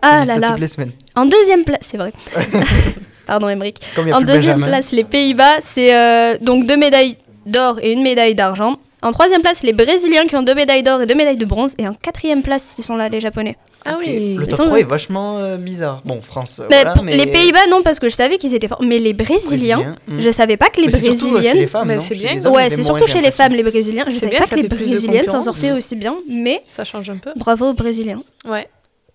Ah 0.00 0.24
là 0.24 0.34
ça 0.34 0.40
là. 0.40 0.48
toutes 0.50 0.60
les 0.60 0.66
semaines. 0.68 0.92
En 1.14 1.26
deuxième 1.26 1.64
place, 1.64 1.80
c'est 1.82 1.96
vrai. 1.96 2.12
Pardon, 3.26 3.48
Emmerich. 3.48 3.76
En 3.96 4.20
deuxième 4.20 4.56
Benjamin. 4.56 4.66
place, 4.66 4.92
les 4.92 5.04
Pays-Bas, 5.04 5.60
c'est 5.60 5.94
euh, 5.94 6.38
donc 6.40 6.66
deux 6.66 6.76
médailles 6.76 7.16
d'or 7.46 7.78
et 7.82 7.92
une 7.92 8.02
médaille 8.02 8.34
d'argent. 8.34 8.76
En 9.02 9.10
troisième 9.10 9.40
place, 9.42 9.62
les 9.64 9.72
Brésiliens 9.72 10.26
qui 10.26 10.36
ont 10.36 10.42
deux 10.42 10.54
médailles 10.54 10.82
d'or 10.84 11.02
et 11.02 11.06
deux 11.06 11.14
médailles 11.16 11.36
de 11.36 11.44
bronze. 11.44 11.74
Et 11.78 11.88
en 11.88 11.92
quatrième 11.94 12.42
place, 12.42 12.74
ils 12.78 12.84
sont 12.84 12.94
là, 12.96 13.08
les 13.08 13.18
Japonais. 13.20 13.56
Ah 13.84 13.96
oui. 13.98 14.36
Le 14.38 14.46
top 14.46 14.58
sont- 14.58 14.64
3 14.66 14.78
est 14.78 14.84
vachement 14.84 15.38
euh, 15.38 15.56
bizarre. 15.56 16.02
Bon, 16.04 16.22
France. 16.22 16.60
euh, 16.60 16.66
Mais 16.70 16.76
voilà, 16.76 16.92
pour- 16.92 17.02
mais- 17.02 17.16
Les 17.16 17.26
Pays-Bas, 17.26 17.66
non, 17.68 17.82
parce 17.82 17.98
que 17.98 18.08
je 18.08 18.14
savais 18.14 18.38
qu'ils 18.38 18.54
étaient 18.54 18.68
forts. 18.68 18.80
Mais 18.82 18.98
les 18.98 19.12
Brésiliens, 19.12 19.76
Brésiliens, 19.78 19.96
hmm. 20.06 20.20
je 20.20 20.30
savais 20.30 20.56
pas 20.56 20.68
que 20.68 20.80
les 20.80 20.86
Mais 20.86 20.92
c'est 20.92 20.98
surtout, 20.98 21.12
euh, 21.12 21.18
chez 21.26 21.30
Brésiliennes. 21.32 21.56
les 21.56 21.66
femmes, 21.66 22.00
c'est 22.00 22.48
ouais, 22.48 22.82
surtout 22.82 23.06
chez 23.08 23.20
les 23.20 23.32
femmes, 23.32 23.52
les 23.54 23.64
Brésiliens. 23.64 24.04
Je 24.08 24.14
savais 24.14 24.30
bien, 24.30 24.40
pas 24.40 24.46
que 24.46 24.54
les 24.54 24.68
Brésiliennes 24.68 25.28
s'en 25.28 25.42
sortaient 25.42 25.72
aussi 25.72 25.96
bien. 25.96 26.14
Mais 26.28 26.62
Ça 26.70 26.84
change 26.84 27.10
un 27.10 27.16
peu. 27.16 27.32
bravo 27.36 27.70
aux 27.70 27.74
Brésiliens 27.74 28.22
Ouais, 28.48 28.68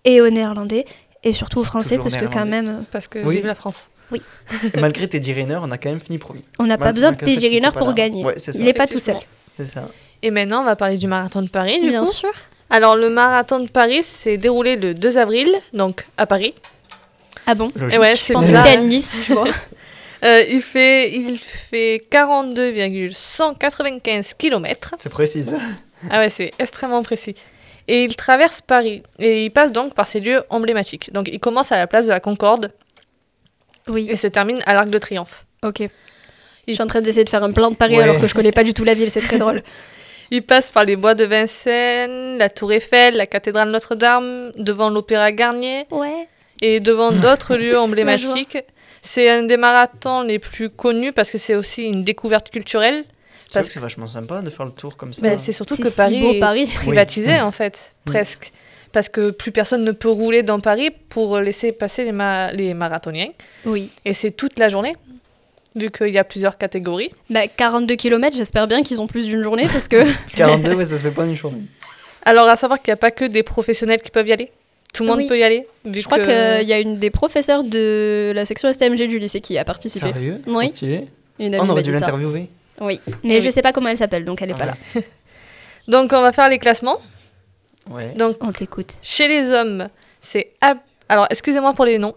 et 0.04 0.20
aux 0.20 0.28
Néerlandais. 0.28 0.84
Et 1.24 1.32
surtout 1.32 1.58
aux 1.60 1.64
Français, 1.64 1.96
Toujours 1.96 2.12
parce 2.12 2.22
que 2.22 2.32
quand 2.32 2.46
même, 2.46 2.68
euh, 2.68 2.80
parce 2.92 3.08
que 3.08 3.18
Oui. 3.24 3.36
vive 3.36 3.46
la 3.46 3.56
France. 3.56 3.90
Et 4.14 4.78
malgré 4.80 5.08
Teddy 5.08 5.32
Riner, 5.32 5.58
on 5.62 5.70
a 5.72 5.76
quand 5.78 5.90
même 5.90 6.00
fini 6.00 6.16
premier. 6.18 6.42
on 6.58 6.66
n'a 6.66 6.78
pas 6.78 6.92
besoin 6.92 7.12
de 7.12 7.16
qu'ils 7.16 7.38
Riner 7.38 7.68
pour 7.76 7.92
gagner. 7.94 8.24
Il 8.54 8.64
n'est 8.64 8.72
pas 8.74 8.86
tout 8.86 8.98
seul. 8.98 9.16
Effectivement. 9.58 9.86
C'est 9.86 9.90
ça. 9.90 9.94
Et 10.22 10.30
maintenant, 10.30 10.62
on 10.62 10.64
va 10.64 10.76
parler 10.76 10.96
du 10.98 11.06
marathon 11.06 11.42
de 11.42 11.48
Paris, 11.48 11.80
du 11.80 11.88
Bien 11.88 12.04
coup. 12.04 12.10
sûr. 12.10 12.32
Alors, 12.70 12.96
le 12.96 13.08
marathon 13.08 13.60
de 13.60 13.68
Paris 13.68 14.02
s'est 14.02 14.36
déroulé 14.36 14.76
le 14.76 14.94
2 14.94 15.16
avril, 15.18 15.50
donc 15.72 16.06
à 16.16 16.26
Paris. 16.26 16.54
Ah 17.46 17.54
bon? 17.54 17.68
Et 17.90 17.98
ouais, 17.98 18.14
Je 18.16 18.20
c'est 18.20 18.34
bizarre. 18.34 18.66
à 18.66 18.76
Nice, 18.76 19.16
tu 19.24 19.32
vois. 19.34 19.48
Euh, 20.24 20.42
il 20.50 20.60
fait, 20.62 21.12
il 21.14 21.38
fait 21.38 22.04
42,195 22.10 24.34
km. 24.34 24.94
C'est 24.98 25.08
précis. 25.10 25.44
Ah 26.10 26.18
ouais, 26.18 26.28
c'est 26.28 26.50
extrêmement 26.58 27.02
précis. 27.04 27.36
Et 27.86 28.02
il 28.02 28.16
traverse 28.16 28.60
Paris. 28.60 29.02
Et 29.20 29.44
il 29.44 29.50
passe 29.50 29.70
donc 29.72 29.94
par 29.94 30.06
ces 30.08 30.18
lieux 30.20 30.42
emblématiques. 30.50 31.12
Donc, 31.12 31.28
il 31.32 31.38
commence 31.38 31.70
à 31.72 31.76
la 31.76 31.86
place 31.86 32.06
de 32.06 32.10
la 32.10 32.18
Concorde 32.20 32.72
Oui. 33.88 34.08
et 34.10 34.16
se 34.16 34.26
termine 34.26 34.60
à 34.66 34.74
l'Arc 34.74 34.88
de 34.90 34.98
Triomphe. 34.98 35.46
Ok. 35.62 35.82
Je 36.68 36.74
suis 36.74 36.82
en 36.82 36.86
train 36.86 37.00
d'essayer 37.00 37.24
de 37.24 37.28
faire 37.28 37.42
un 37.42 37.52
plan 37.52 37.70
de 37.70 37.76
Paris 37.76 37.96
Ouais. 37.96 38.02
alors 38.02 38.20
que 38.20 38.28
je 38.28 38.34
connais 38.34 38.52
pas 38.52 38.62
du 38.64 38.74
tout 38.74 38.84
la 38.84 38.94
ville, 38.94 39.10
c'est 39.10 39.20
très 39.20 39.38
drôle. 39.38 39.62
Il 40.30 40.42
passe 40.42 40.70
par 40.70 40.84
les 40.84 40.96
bois 40.96 41.14
de 41.14 41.24
Vincennes, 41.24 42.36
la 42.38 42.48
Tour 42.50 42.72
Eiffel, 42.72 43.16
la 43.16 43.26
cathédrale 43.26 43.70
Notre-Dame, 43.70 44.52
devant 44.58 44.90
l'Opéra 44.90 45.32
Garnier 45.32 45.86
Ouais. 45.90 46.28
et 46.60 46.80
devant 46.80 47.12
d'autres 47.12 47.56
lieux 47.62 47.78
emblématiques. 47.78 48.58
C'est 49.00 49.28
un 49.30 49.44
des 49.44 49.56
marathons 49.56 50.22
les 50.22 50.38
plus 50.38 50.68
connus 50.70 51.12
parce 51.12 51.30
que 51.30 51.38
c'est 51.38 51.54
aussi 51.54 51.84
une 51.84 52.02
découverte 52.02 52.50
culturelle. 52.50 53.04
C'est 53.50 53.66
que 53.66 53.72
c'est 53.72 53.80
vachement 53.80 54.06
sympa 54.06 54.42
de 54.42 54.50
faire 54.50 54.66
le 54.66 54.72
tour 54.72 54.96
comme 54.98 55.14
ça. 55.14 55.22
Ben, 55.22 55.38
c'est 55.38 55.52
surtout 55.52 55.76
que 55.78 55.88
si 55.88 55.96
Paris 55.96 56.20
beau, 56.20 56.32
est 56.34 56.38
Paris. 56.40 56.70
privatisé 56.74 57.40
en 57.40 57.50
fait, 57.50 57.92
Oui. 58.06 58.12
presque. 58.12 58.50
Parce 58.92 59.08
que 59.08 59.30
plus 59.30 59.52
personne 59.52 59.84
ne 59.84 59.92
peut 59.92 60.10
rouler 60.10 60.42
dans 60.42 60.60
Paris 60.60 60.90
pour 61.08 61.38
laisser 61.38 61.72
passer 61.72 62.04
les, 62.04 62.12
ma- 62.12 62.52
les 62.52 62.74
marathoniens. 62.74 63.28
Oui. 63.64 63.90
Et 64.04 64.12
c'est 64.12 64.32
toute 64.32 64.58
la 64.58 64.68
journée, 64.68 64.94
vu 65.76 65.90
qu'il 65.90 66.08
y 66.08 66.18
a 66.18 66.24
plusieurs 66.24 66.58
catégories. 66.58 67.10
Bah, 67.30 67.46
42 67.48 67.94
km, 67.96 68.36
j'espère 68.36 68.66
bien 68.66 68.82
qu'ils 68.82 69.00
ont 69.00 69.06
plus 69.06 69.26
d'une 69.26 69.42
journée 69.42 69.66
parce 69.70 69.88
que. 69.88 70.04
42, 70.36 70.74
ouais, 70.74 70.84
ça 70.84 70.98
se 70.98 71.02
fait 71.04 71.10
pas 71.14 71.24
une 71.24 71.36
journée. 71.36 71.62
Alors 72.24 72.48
à 72.48 72.56
savoir 72.56 72.80
qu'il 72.82 72.90
n'y 72.90 72.94
a 72.94 72.96
pas 72.98 73.10
que 73.10 73.24
des 73.24 73.42
professionnels 73.42 74.02
qui 74.02 74.10
peuvent 74.10 74.28
y 74.28 74.32
aller. 74.32 74.50
Tout 74.94 75.02
le 75.04 75.10
monde 75.10 75.18
Oui. 75.18 75.26
peut 75.28 75.38
y 75.38 75.42
aller. 75.42 75.66
Vu 75.84 76.00
Je 76.00 76.06
crois 76.06 76.18
que... 76.18 76.58
qu'il 76.60 76.68
y 76.68 76.72
a 76.72 76.80
une 76.80 76.98
des 76.98 77.10
professeurs 77.10 77.62
de 77.62 78.32
la 78.34 78.44
section 78.46 78.72
STMG 78.72 79.06
du 79.06 79.18
lycée 79.18 79.40
qui 79.40 79.56
a 79.58 79.64
participé. 79.64 80.12
Sérieux? 80.12 80.40
Oui. 80.46 80.72
Une 81.38 81.54
Oh, 81.56 81.58
on 81.62 81.68
aurait 81.68 81.82
dû 81.82 81.92
l'interviewer. 81.92 82.48
Oui. 82.80 83.00
Mais 83.22 83.36
Eh 83.36 83.40
je 83.40 83.46
oui. 83.46 83.52
sais 83.52 83.62
pas 83.62 83.72
comment 83.72 83.88
elle 83.90 83.96
s'appelle, 83.98 84.24
donc 84.24 84.40
elle 84.42 84.50
est 84.50 84.54
Ah, 84.56 84.58
pas 84.58 84.66
là. 84.66 84.72
Donc 85.88 86.12
on 86.12 86.20
va 86.22 86.32
faire 86.32 86.48
les 86.48 86.58
classements. 86.58 86.98
Ouais. 87.90 88.12
Donc, 88.16 88.36
On 88.40 88.52
t'écoute. 88.52 88.94
chez 89.02 89.28
les 89.28 89.52
hommes, 89.52 89.88
c'est... 90.20 90.52
Ab- 90.60 90.78
Alors, 91.08 91.26
excusez-moi 91.30 91.72
pour 91.74 91.84
les 91.86 91.98
noms. 91.98 92.14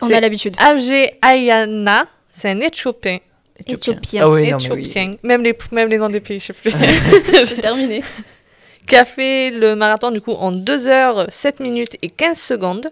On 0.00 0.10
a 0.10 0.20
l'habitude. 0.20 0.54
Abje 0.60 1.10
Ayana, 1.22 2.06
c'est 2.32 2.48
un 2.50 2.58
Éthiopien. 2.58 3.18
Éthiopien. 3.64 4.22
Ah 4.24 4.30
oui, 4.30 4.48
non, 4.50 4.58
mais 4.58 4.70
oui. 4.72 4.80
Éthiopien. 4.80 5.16
Même, 5.22 5.42
les, 5.44 5.56
même 5.70 5.88
les 5.88 5.98
noms 5.98 6.08
des 6.08 6.20
pays, 6.20 6.40
je 6.40 6.46
sais 6.46 6.52
plus. 6.52 6.72
J'ai 7.44 7.56
terminé. 7.58 8.02
qui 8.88 8.96
a 8.96 9.04
fait 9.04 9.50
le 9.50 9.76
marathon 9.76 10.10
du 10.10 10.20
coup 10.20 10.32
en 10.32 10.50
2 10.50 10.88
heures 10.88 11.26
7 11.28 11.60
minutes 11.60 11.96
et 12.02 12.10
15 12.10 12.36
secondes. 12.36 12.88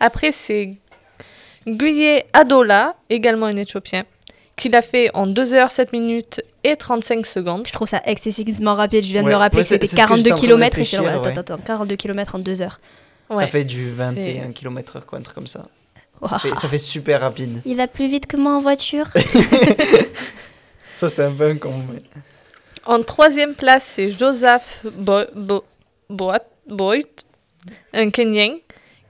Après, 0.00 0.32
c'est 0.32 0.70
Guye 1.66 2.22
Adola, 2.32 2.94
également 3.10 3.46
un 3.46 3.56
Éthiopien, 3.56 4.04
qui 4.56 4.68
l'a 4.68 4.82
fait 4.82 5.10
en 5.14 5.26
2 5.26 5.52
heures 5.54 5.70
7 5.70 5.92
minutes 5.92 6.42
et 6.62 6.76
35 6.76 7.26
secondes. 7.26 7.66
Je 7.66 7.72
trouve 7.72 7.88
ça 7.88 8.00
excessivement 8.06 8.74
rapide. 8.74 9.04
Je 9.04 9.12
viens 9.12 9.22
de 9.22 9.26
Ouais. 9.26 9.32
me 9.34 9.38
rappeler 9.38 9.58
Ouais, 9.58 9.62
que 9.64 9.68
c'était 9.68 9.86
c'est 9.86 9.96
ce 9.96 10.00
que 10.02 10.06
42 10.06 10.22
j'étais 10.22 10.32
en 10.32 10.36
train 10.36 10.46
de 10.46 10.52
km. 10.52 10.78
Et 10.78 10.84
je 10.84 10.96
attends, 10.96 11.40
attends, 11.40 11.58
42 11.66 11.96
km 11.96 12.34
en 12.36 12.38
2 12.38 12.62
heures. 12.62 12.80
Ça 13.36 13.46
fait 13.46 13.64
du 13.64 13.76
c'est- 13.76 13.94
21 13.94 14.52
km/h, 14.52 15.02
quoi, 15.04 15.18
un 15.18 15.22
truc 15.22 15.34
comme 15.34 15.46
ça. 15.46 15.66
Ça 16.28 16.38
fait, 16.38 16.54
ça 16.54 16.68
fait 16.68 16.78
super 16.78 17.20
rapide. 17.20 17.60
Il 17.64 17.76
va 17.76 17.86
plus 17.86 18.06
vite 18.08 18.26
que 18.26 18.36
moi 18.36 18.52
en 18.54 18.60
voiture. 18.60 19.06
Ça, 20.96 21.08
c'est 21.08 21.24
un 21.24 21.32
peu 21.32 21.48
un 21.50 21.56
con. 21.56 21.74
mais- 21.92 22.02
En 22.86 23.02
troisième 23.02 23.54
place, 23.54 23.84
c'est 23.96 24.10
Joseph 24.10 24.84
Bo- 24.96 25.26
Bo- 25.34 25.64
Boat- 26.10 26.38
Boyd, 26.68 27.06
un 27.92 28.10
Kenyan, 28.10 28.56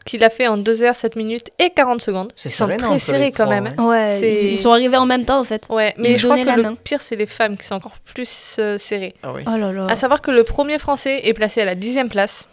qui 0.06 0.18
l'a 0.18 0.30
fait 0.30 0.48
en 0.48 0.56
2 0.56 0.82
heures 0.82 0.96
7 0.96 1.16
minutes 1.16 1.50
et 1.58 1.70
40 1.70 2.00
secondes. 2.00 2.32
C'est 2.36 2.48
Ils 2.48 2.52
sont 2.52 2.66
serré, 2.66 2.76
non, 2.78 2.78
très 2.78 2.86
entre 2.86 2.94
les 2.94 2.98
serrés 3.00 3.32
quand 3.32 3.44
trois, 3.44 3.60
même. 3.60 3.64
ouais. 3.64 3.72
hein. 3.78 3.88
Ouais, 3.88 4.50
ils, 4.52 4.58
sont 4.58 4.70
arrivés 4.70 4.96
en 4.96 5.06
même 5.06 5.24
temps 5.24 5.38
en 5.40 5.44
fait. 5.44 5.66
Ouais, 5.70 5.94
mais 5.98 6.12
Ils 6.12 6.18
je 6.18 6.26
crois 6.26 6.38
que 6.40 6.46
la 6.46 6.56
le 6.56 6.62
main. 6.62 6.74
pire, 6.82 7.00
c'est 7.00 7.16
les 7.16 7.26
femmes 7.26 7.56
qui 7.56 7.66
sont 7.66 7.74
encore 7.76 7.98
plus 8.12 8.56
euh, 8.58 8.76
serrées. 8.78 9.14
Ah 9.22 9.32
oui. 9.32 9.42
Oh 9.46 9.56
là 9.56 9.72
là. 9.72 9.86
À 9.88 9.96
savoir 9.96 10.20
que 10.22 10.30
le 10.30 10.44
premier 10.44 10.78
français 10.78 11.20
est 11.24 11.32
placé 11.34 11.60
à 11.60 11.64
la 11.64 11.74
dixième 11.74 12.08
place. 12.08 12.48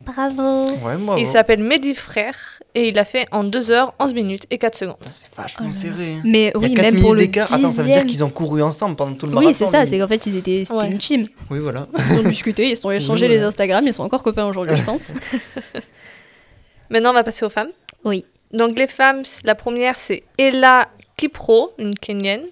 Bravo. 0.00 0.70
Ouais. 0.76 1.20
Il 1.20 1.26
s'appelle 1.26 1.62
Mehdi 1.62 1.94
Frère 1.94 2.36
et 2.74 2.88
il 2.88 2.94
l'a 2.94 3.04
fait 3.04 3.26
en 3.30 3.44
2 3.44 3.70
heures 3.70 3.92
11 3.98 4.14
minutes 4.14 4.44
et 4.50 4.56
4 4.56 4.74
secondes. 4.76 4.96
C'est 5.10 5.26
vachement 5.34 5.66
Oh 5.68 5.72
serré. 5.72 6.14
hein. 6.14 6.22
Mais 6.24 6.52
Il 6.54 6.62
y 6.62 6.66
oui, 6.68 6.72
a 6.78 6.82
4 6.82 6.92
même 6.94 7.02
pour 7.02 7.14
le. 7.14 7.22
Attends, 7.24 7.72
ça 7.72 7.82
veut 7.82 7.90
dire 7.90 8.04
qu'ils 8.06 8.22
ont 8.24 8.30
couru 8.30 8.62
ensemble 8.62 8.96
pendant 8.96 9.14
tout 9.14 9.26
le 9.26 9.32
marathon. 9.32 9.48
Oui, 9.50 9.54
c'est 9.54 9.66
ça. 9.66 9.84
C'est 9.84 9.98
qu'en 9.98 10.08
fait, 10.08 10.24
ils 10.26 10.36
étaient, 10.36 10.64
c'était 10.64 10.78
Ouais. 10.80 10.90
une 10.90 10.98
team. 10.98 11.26
Oui, 11.50 11.58
voilà. 11.58 11.88
Ils 12.12 12.20
ont 12.20 12.22
discuté, 12.28 12.70
ils 12.70 12.76
se 12.76 12.82
sont 12.82 12.90
échangés 12.92 13.26
Oui, 13.26 13.32
les. 13.34 13.40
Instagram, 13.42 13.84
ils 13.86 13.92
sont 13.92 14.04
encore 14.04 14.22
copains 14.22 14.46
aujourd'hui, 14.46 14.76
je 14.76 14.84
pense. 14.84 15.02
Maintenant, 16.90 17.10
on 17.10 17.14
va 17.14 17.24
passer 17.24 17.44
aux 17.44 17.50
femmes. 17.50 17.70
Oui. 18.04 18.24
Donc, 18.52 18.78
les 18.78 18.86
femmes, 18.86 19.22
la 19.44 19.54
première, 19.54 19.98
c'est 19.98 20.22
Ella 20.38 20.88
Kipro, 21.18 21.72
une 21.78 21.94
Kenyenne, 21.94 22.44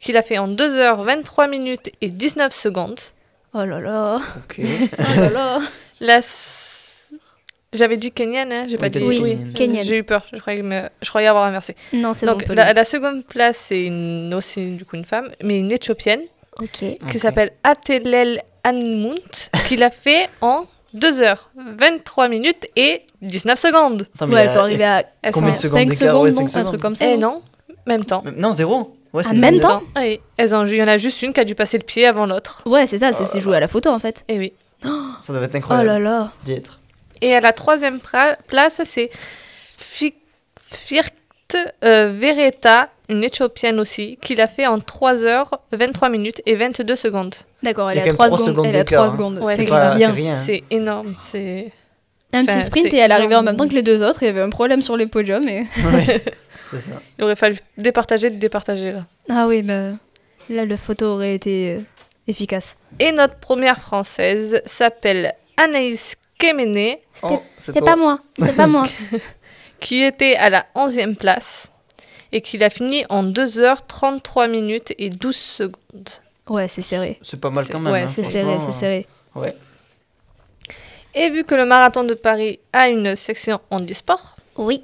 qui 0.00 0.12
l'a 0.12 0.22
fait 0.22 0.36
en 0.38 0.48
2 0.48 0.76
heures 0.76 1.02
23 1.04 1.46
minutes 1.48 1.90
et 2.02 2.08
19 2.08 2.52
secondes. 2.52 3.00
Oh 3.54 3.64
là 3.64 3.80
là. 3.80 4.20
Ok. 4.36 4.60
Oh 4.98 5.02
là 5.20 5.30
là. 5.30 5.58
La... 6.00 6.20
J'avais 7.72 7.96
dit 7.96 8.10
Kenyenne, 8.10 8.50
hein 8.52 8.66
J'ai 8.68 8.78
pas 8.78 8.86
Oui, 8.86 8.90
dit 8.90 9.20
Oui. 9.22 9.52
Kenyenne. 9.54 9.84
J'ai 9.84 9.98
eu 9.98 10.02
peur, 10.02 10.24
je 10.32 10.38
croyais, 10.40 10.62
me- 10.62 10.88
je 11.02 11.08
croyais 11.08 11.28
avoir 11.28 11.44
inversé. 11.44 11.76
Non, 11.92 12.14
c'est 12.14 12.26
bon. 12.26 12.32
Donc, 12.32 12.42
on 12.44 12.46
peut 12.48 12.54
la, 12.54 12.72
la 12.72 12.84
seconde 12.84 13.24
place, 13.24 13.62
c'est 13.68 13.82
une- 13.82 14.34
aussi 14.34 14.72
du 14.74 14.84
coup 14.84 14.96
une 14.96 15.04
femme, 15.04 15.30
mais 15.42 15.56
une 15.56 15.70
éthiopienne, 15.70 16.22
Ok. 16.60 16.84
qui 17.10 17.18
s'appelle 17.20 17.52
Atelel 17.62 18.42
Anmunt, 18.64 19.14
qui 19.68 19.76
l'a 19.76 19.90
fait 19.90 20.28
en 20.40 20.64
2 20.94 21.20
heures 21.22 21.50
23 21.56 22.26
minutes 22.28 22.66
et 22.74 23.02
19 23.22 23.56
secondes. 23.56 24.02
Attends, 24.16 24.26
mais 24.26 24.34
Ouais, 24.34 24.40
elles 24.42 24.50
a- 24.50 24.52
sont 24.52 24.58
arrivées 24.58 24.84
à 24.84 25.04
Elles 25.22 25.32
Combien 25.32 25.50
de 25.52 25.54
sont... 25.56 25.62
secondes 25.62 25.78
5 25.78 25.88
d'écart 25.90 26.08
secondes, 26.08 26.24
Ouais, 26.24 26.32
non 26.32 26.60
Un 26.60 26.64
truc 26.64 26.80
comme 26.80 26.94
ça. 26.96 27.06
Eh 27.06 27.16
non 27.18 27.42
même 27.86 28.04
temps. 28.04 28.22
Non, 28.36 28.50
zéro. 28.52 28.96
Ouais, 29.12 29.22
Ah, 29.26 29.30
c'est 29.32 29.38
même 29.40 29.58
temps 29.60 29.82
Oui, 29.96 30.20
elles 30.36 30.54
ont, 30.56 30.64
il 30.66 30.76
y 30.76 30.82
en 30.82 30.86
a 30.88 30.96
juste 30.96 31.22
une 31.22 31.32
qui 31.32 31.40
a 31.40 31.44
dû 31.44 31.54
passer 31.54 31.78
le 31.78 31.84
pied 31.84 32.04
avant 32.06 32.26
l'autre. 32.26 32.62
Ouais, 32.66 32.86
c'est 32.88 32.98
ça, 32.98 33.12
c'est 33.12 33.26
c'est 33.26 33.40
joué 33.40 33.56
à 33.56 33.60
la 33.60 33.68
photo 33.68 33.90
en 33.90 33.98
fait. 34.00 34.24
Et 34.28 34.38
oui. 34.38 34.52
Ça 35.20 35.32
doit 35.32 35.42
être 35.42 35.50
Oh 35.54 35.56
incroyable 35.56 35.88
là 35.88 35.98
là. 36.00 36.32
d'y 36.44 36.52
être. 36.52 36.79
Et 37.20 37.34
à 37.34 37.40
la 37.40 37.52
troisième 37.52 38.00
place, 38.46 38.80
c'est 38.84 39.10
Fi- 39.76 40.14
Firt 40.60 41.12
euh, 41.84 42.12
Vereta, 42.16 42.88
une 43.08 43.24
éthiopienne 43.24 43.80
aussi, 43.80 44.18
qui 44.22 44.34
l'a 44.36 44.46
fait 44.48 44.66
en 44.66 44.78
3 44.78 45.24
heures 45.24 45.60
23 45.72 46.08
minutes 46.08 46.40
et 46.46 46.54
22 46.54 46.94
secondes. 46.96 47.34
D'accord, 47.62 47.90
elle 47.90 47.98
est 47.98 48.02
à 48.02 48.04
quand 48.04 48.14
3 48.14 48.26
même 48.26 48.36
trois 48.36 48.38
secondes. 48.38 48.54
secondes 48.56 48.66
Elle 48.66 48.76
est 48.76 48.78
à 48.78 48.84
d'écart, 48.84 48.98
3 49.02 49.06
hein. 49.06 49.12
secondes. 49.12 49.38
Ouais, 49.44 49.56
c'est 49.56 49.66
bien. 50.56 50.60
énorme. 50.70 51.14
C'est 51.18 51.72
Un 52.32 52.42
Enfin, 52.42 52.54
petit 52.58 52.66
sprint 52.66 52.94
et 52.94 52.98
elle 52.98 53.12
arrivait 53.12 53.34
en 53.34 53.42
même 53.42 53.56
temps 53.56 53.66
que 53.68 53.74
les 53.74 53.82
deux 53.82 54.02
autres. 54.02 54.22
Il 54.22 54.26
y 54.26 54.28
avait 54.28 54.40
un 54.42 54.50
problème 54.50 54.80
sur 54.82 54.96
les 54.96 55.06
podiums. 55.06 55.48
Et... 55.48 55.64
Ouais, 55.92 56.22
c'est 56.72 56.78
ça. 56.78 56.90
Il 57.18 57.24
aurait 57.24 57.34
fallu 57.36 57.56
départager, 57.76 58.30
départager 58.30 58.92
là. 58.92 59.00
Ah 59.28 59.46
oui, 59.48 59.62
bah, 59.62 59.90
là, 60.48 60.64
la 60.64 60.76
photo 60.76 61.06
aurait 61.06 61.34
été 61.34 61.74
euh, 61.76 61.80
efficace. 62.28 62.76
Et 63.00 63.10
notre 63.10 63.34
première 63.34 63.80
française 63.80 64.62
s'appelle 64.66 65.34
Anaïs 65.56 66.14
Kemene, 66.40 66.96
Oh, 67.22 67.42
C'est 67.58 67.84
pas 67.84 67.96
moi, 67.96 68.18
c'est 68.38 68.56
pas 68.56 68.66
moi. 68.66 68.86
qui 69.80 70.02
était 70.02 70.36
à 70.36 70.48
la 70.50 70.66
11e 70.74 71.14
place 71.16 71.70
et 72.32 72.40
qui 72.40 72.56
l'a 72.58 72.70
fini 72.70 73.04
en 73.10 73.22
2 73.22 73.60
heures 73.60 73.86
33 73.86 74.48
minutes 74.48 74.92
et 74.98 75.10
12 75.10 75.36
secondes. 75.36 76.08
Ouais, 76.48 76.66
c'est 76.68 76.82
serré. 76.82 77.18
C'est 77.22 77.40
pas 77.40 77.50
mal 77.50 77.66
quand 77.68 77.78
même. 77.80 77.92
ouais, 77.92 78.02
hein, 78.02 78.08
C'est 78.08 78.24
serré, 78.24 78.56
c'est 78.64 78.72
serré. 78.72 79.06
Ouais. 79.34 79.54
Et 81.14 81.28
vu 81.30 81.44
que 81.44 81.54
le 81.54 81.66
marathon 81.66 82.04
de 82.04 82.14
Paris 82.14 82.60
a 82.72 82.88
une 82.88 83.16
section 83.16 83.60
handisport, 83.70 84.36
Oui. 84.56 84.82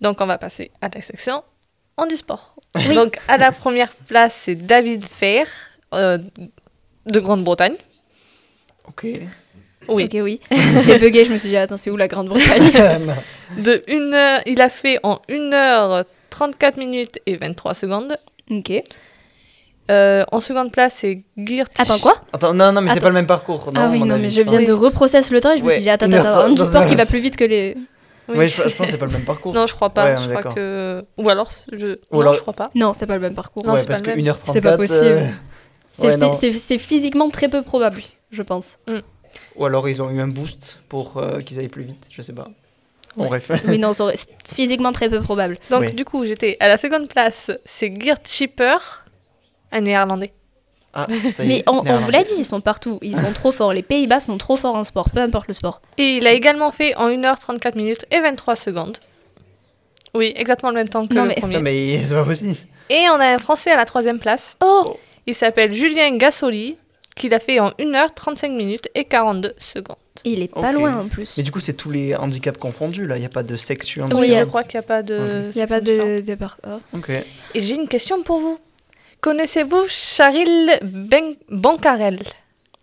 donc 0.00 0.20
on 0.20 0.26
va 0.26 0.38
passer 0.38 0.70
à 0.80 0.88
la 0.92 1.00
section 1.00 1.42
handisport. 1.96 2.54
Donc 2.94 3.18
à 3.28 3.36
la 3.36 3.52
première 3.52 3.92
place, 3.92 4.34
c'est 4.44 4.54
David 4.54 5.04
Fair 5.04 5.46
euh, 5.94 6.18
de 7.06 7.20
Grande-Bretagne. 7.20 7.76
Ok. 8.88 9.06
Oui. 9.88 10.04
Ok, 10.04 10.16
oui. 10.22 10.40
J'ai 10.82 10.98
bugué, 10.98 11.24
je 11.24 11.32
me 11.32 11.38
suis 11.38 11.48
dit, 11.48 11.56
attends, 11.56 11.76
c'est 11.76 11.90
où 11.90 11.96
la 11.96 12.08
Grande-Bretagne 12.08 12.72
Non. 13.06 13.14
De 13.62 13.76
une 13.88 14.14
heure, 14.14 14.40
il 14.46 14.60
a 14.60 14.68
fait 14.68 14.98
en 15.02 15.20
1 15.30 15.52
heure 15.52 16.04
34 16.30 16.76
minutes 16.78 17.18
et 17.26 17.36
23 17.36 17.74
secondes. 17.74 18.16
Ok. 18.50 18.72
Euh, 19.90 20.24
en 20.30 20.40
seconde 20.40 20.70
place, 20.72 20.94
c'est 20.98 21.22
Geert. 21.36 21.66
Attends, 21.76 21.98
quoi? 21.98 22.14
Attends, 22.32 22.54
non, 22.54 22.72
non, 22.72 22.80
mais 22.80 22.88
c'est 22.88 22.92
Attends. 22.94 23.02
pas 23.02 23.08
le 23.08 23.14
même 23.14 23.26
parcours. 23.26 23.70
Ah 23.74 23.88
oui, 23.90 23.98
mon 23.98 24.06
non, 24.06 24.14
avis, 24.14 24.22
mais 24.24 24.30
je 24.30 24.40
viens 24.42 24.58
pense. 24.58 24.68
de 24.68 24.72
reprocess 24.72 25.30
le 25.32 25.40
temps 25.40 25.52
et 25.52 25.58
je 25.58 25.62
me 25.62 25.66
Ouais, 25.68 25.74
suis 25.74 25.82
dit, 25.82 25.90
attends, 25.90 26.06
une 26.06 26.14
attends, 26.14 26.28
heure 26.28 26.38
attends, 26.38 26.54
trente, 26.54 26.58
sport 26.68 26.86
qui 26.86 26.92
dans- 26.92 26.96
va 26.98 27.06
plus 27.06 27.18
vite 27.18 27.36
que 27.36 27.44
les. 27.44 27.76
Oui. 28.28 28.38
Ouais, 28.38 28.48
je, 28.48 28.54
je 28.56 28.62
pense 28.76 28.86
que 28.86 28.92
c'est 28.92 28.98
pas 28.98 29.06
le 29.06 29.12
même 29.12 29.24
parcours. 29.24 29.52
Non, 29.52 29.66
je 29.66 29.74
crois 29.74 29.90
pas. 29.90 30.04
Ouais, 30.04 30.14
on 30.16 30.18
je 30.18 30.24
est 30.24 30.28
crois 30.28 30.36
d'accord. 30.36 30.54
que. 30.54 31.04
Ou 31.18 31.28
alors, 31.28 31.50
je. 31.72 31.86
Ou 31.88 31.96
non, 32.12 32.20
alors- 32.20 32.34
je 32.34 32.40
crois 32.40 32.54
pas. 32.54 32.70
Non, 32.76 32.92
c'est 32.92 33.06
pas 33.06 33.16
le 33.16 33.20
même 33.20 33.34
parcours. 33.34 33.64
Non, 33.66 33.72
ouais, 33.72 33.80
c'est 33.80 33.86
parce 33.86 34.00
pas 34.00 34.12
que 34.12 34.16
le 34.16 34.22
même. 34.22 34.32
1h34. 34.32 34.52
C'est 34.52 34.60
pas 34.60 34.76
possible. 34.76 34.98
euh, 35.02 35.26
C'est 35.98 36.06
ouais, 36.06 36.14
fi- 36.14 36.20
non. 36.20 36.32
c'est- 36.40 36.52
c'est 36.52 36.78
physiquement 36.78 37.28
très 37.28 37.48
peu 37.48 37.62
probable, 37.62 38.00
je 38.30 38.42
pense. 38.42 38.78
Ou 39.56 39.66
alors 39.66 39.88
ils 39.88 40.00
ont 40.02 40.10
eu 40.10 40.20
un 40.20 40.28
boost 40.28 40.78
pour 40.88 41.16
euh, 41.18 41.40
qu'ils 41.40 41.58
aillent 41.58 41.68
plus 41.68 41.82
vite, 41.84 42.06
je 42.10 42.22
sais 42.22 42.32
pas. 42.32 42.48
Bon, 43.16 43.24
Ouais. 43.24 43.28
bref. 43.40 43.50
Oui, 43.68 43.78
non, 43.78 43.92
c'est 43.92 44.28
physiquement 44.46 44.92
très 44.92 45.10
peu 45.10 45.20
probable. 45.20 45.58
Donc, 45.70 45.80
Oui. 45.82 45.92
du 45.94 46.04
coup, 46.04 46.24
j'étais 46.24 46.56
à 46.60 46.68
la 46.68 46.78
seconde 46.78 47.08
place, 47.08 47.50
c'est 47.64 47.92
Geert 48.00 48.16
Schipper, 48.24 48.78
un 49.70 49.80
néerlandais. 49.82 50.32
Ah, 50.94 51.06
ça 51.34 51.44
y 51.44 51.48
Mais 51.48 51.58
est, 51.58 51.64
on, 51.68 51.78
on 51.86 51.96
vous 51.98 52.10
l'a 52.10 52.22
dit, 52.24 52.34
ils 52.38 52.44
sont 52.44 52.60
partout. 52.60 52.98
Ils 53.02 53.16
sont 53.18 53.32
trop 53.32 53.50
forts. 53.52 53.72
Les 53.72 53.82
Pays-Bas 53.82 54.20
sont 54.20 54.36
trop 54.38 54.56
forts 54.56 54.76
en 54.76 54.84
sport, 54.84 55.08
peu 55.10 55.20
importe 55.20 55.48
le 55.48 55.54
sport. 55.54 55.80
Et 55.98 56.10
il 56.16 56.26
a 56.26 56.32
également 56.32 56.70
fait 56.70 56.94
en 56.96 57.08
1h34 57.10 57.76
minutes 57.76 58.04
et 58.10 58.20
23 58.20 58.56
secondes. 58.56 58.98
Oui, 60.14 60.32
exactement 60.36 60.70
le 60.70 60.76
même 60.76 60.88
temps 60.90 61.06
que 61.06 61.14
Non, 61.14 61.22
le 61.22 61.28
mais- 61.28 61.34
premier. 61.36 61.54
Non, 61.56 61.62
mais 61.62 62.04
c'est 62.04 62.14
pas 62.14 62.24
possible. 62.24 62.56
Et 62.90 63.06
on 63.10 63.14
a 63.20 63.26
un 63.34 63.38
Français 63.38 63.70
à 63.70 63.76
la 63.76 63.86
troisième 63.86 64.18
place. 64.18 64.56
Oh 64.62 64.98
Il 65.26 65.34
s'appelle 65.34 65.72
Julien 65.72 66.14
Gassoli, 66.16 66.76
qui 67.16 67.28
l'a 67.28 67.38
fait 67.38 67.60
en 67.60 67.70
1h35 67.78 68.54
minutes 68.56 68.88
et 68.94 69.04
42 69.04 69.54
secondes. 69.58 69.96
Il 70.24 70.42
est 70.42 70.52
pas 70.52 70.72
loin 70.72 70.96
en 70.98 71.08
plus. 71.08 71.36
Mais 71.36 71.42
du 71.42 71.50
coup, 71.50 71.60
c'est 71.60 71.72
tous 71.74 71.90
les 71.90 72.14
handicaps 72.14 72.58
confondus 72.58 73.06
là, 73.06 73.16
il 73.16 73.20
n'y 73.20 73.26
a 73.26 73.30
pas 73.30 73.42
de 73.42 73.56
section. 73.56 74.08
Oui, 74.14 74.34
a- 74.34 74.40
je 74.40 74.44
crois 74.44 74.64
qu'il 74.64 74.78
n'y 74.78 74.84
a 74.84 74.86
pas 74.86 75.02
de. 75.02 75.44
Il 75.52 75.56
n'y 75.56 75.62
a 75.62 75.66
pas 75.66 75.80
de 75.80 76.20
départ. 76.20 76.58
Oh. 76.66 76.78
Ok. 76.94 77.10
Et 77.10 77.60
j'ai 77.60 77.74
une 77.74 77.88
question 77.88 78.22
pour 78.22 78.38
vous. 78.38 78.58
Connaissez-vous 79.20 79.84
Charil 79.88 80.70
ben 80.82 81.34
Bancarel? 81.48 82.18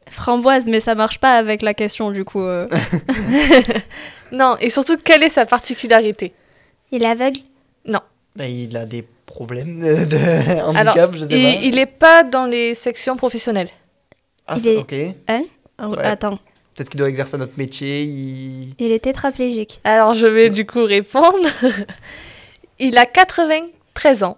Framboise, 0.10 0.66
mais 0.66 0.80
ça 0.80 0.96
marche 0.96 1.20
pas 1.20 1.34
avec 1.38 1.62
la 1.62 1.74
question 1.74 2.12
du 2.12 2.26
coup. 2.26 2.42
euh. 2.42 2.68
Non, 4.32 4.56
et 4.60 4.70
surtout, 4.70 4.98
quelle 4.98 5.24
est 5.24 5.30
sa 5.30 5.46
particularité? 5.46 6.34
Il 6.92 7.04
est 7.04 7.08
aveugle? 7.08 7.40
Bah, 8.36 8.48
il 8.48 8.78
a 8.78 8.86
des 8.86 9.04
problèmes 9.26 9.80
de, 9.82 10.62
handicap, 10.64 11.12
je 11.14 11.20
sais 11.26 11.38
il, 11.38 11.44
pas. 11.44 11.60
il 11.62 11.78
est 11.80 11.86
pas 11.86 12.24
dans 12.24 12.46
les 12.46 12.74
sections 12.74 13.18
professionnelles. 13.18 13.68
Ah, 14.50 14.56
il 14.58 14.62
c'est- 14.62 14.74
est- 14.74 14.78
ok. 14.78 14.96
Oh, 15.82 15.86
Ouais. 15.96 16.04
Attends, 16.06 16.38
Peut-être 16.76 16.90
qu'il 16.90 16.98
doit 17.00 17.10
exercer 17.10 17.38
notre 17.38 17.58
métier. 17.58 18.04
Il... 18.04 18.74
il 18.80 18.92
est 18.92 19.00
tétraplégique. 19.04 19.80
Alors, 19.84 20.14
je 20.14 20.28
vais 20.28 20.50
du 20.50 20.66
coup 20.66 20.84
répondre. 20.86 21.48
il 22.80 22.98
a 22.98 23.06
93 23.06 24.24
ans 24.24 24.38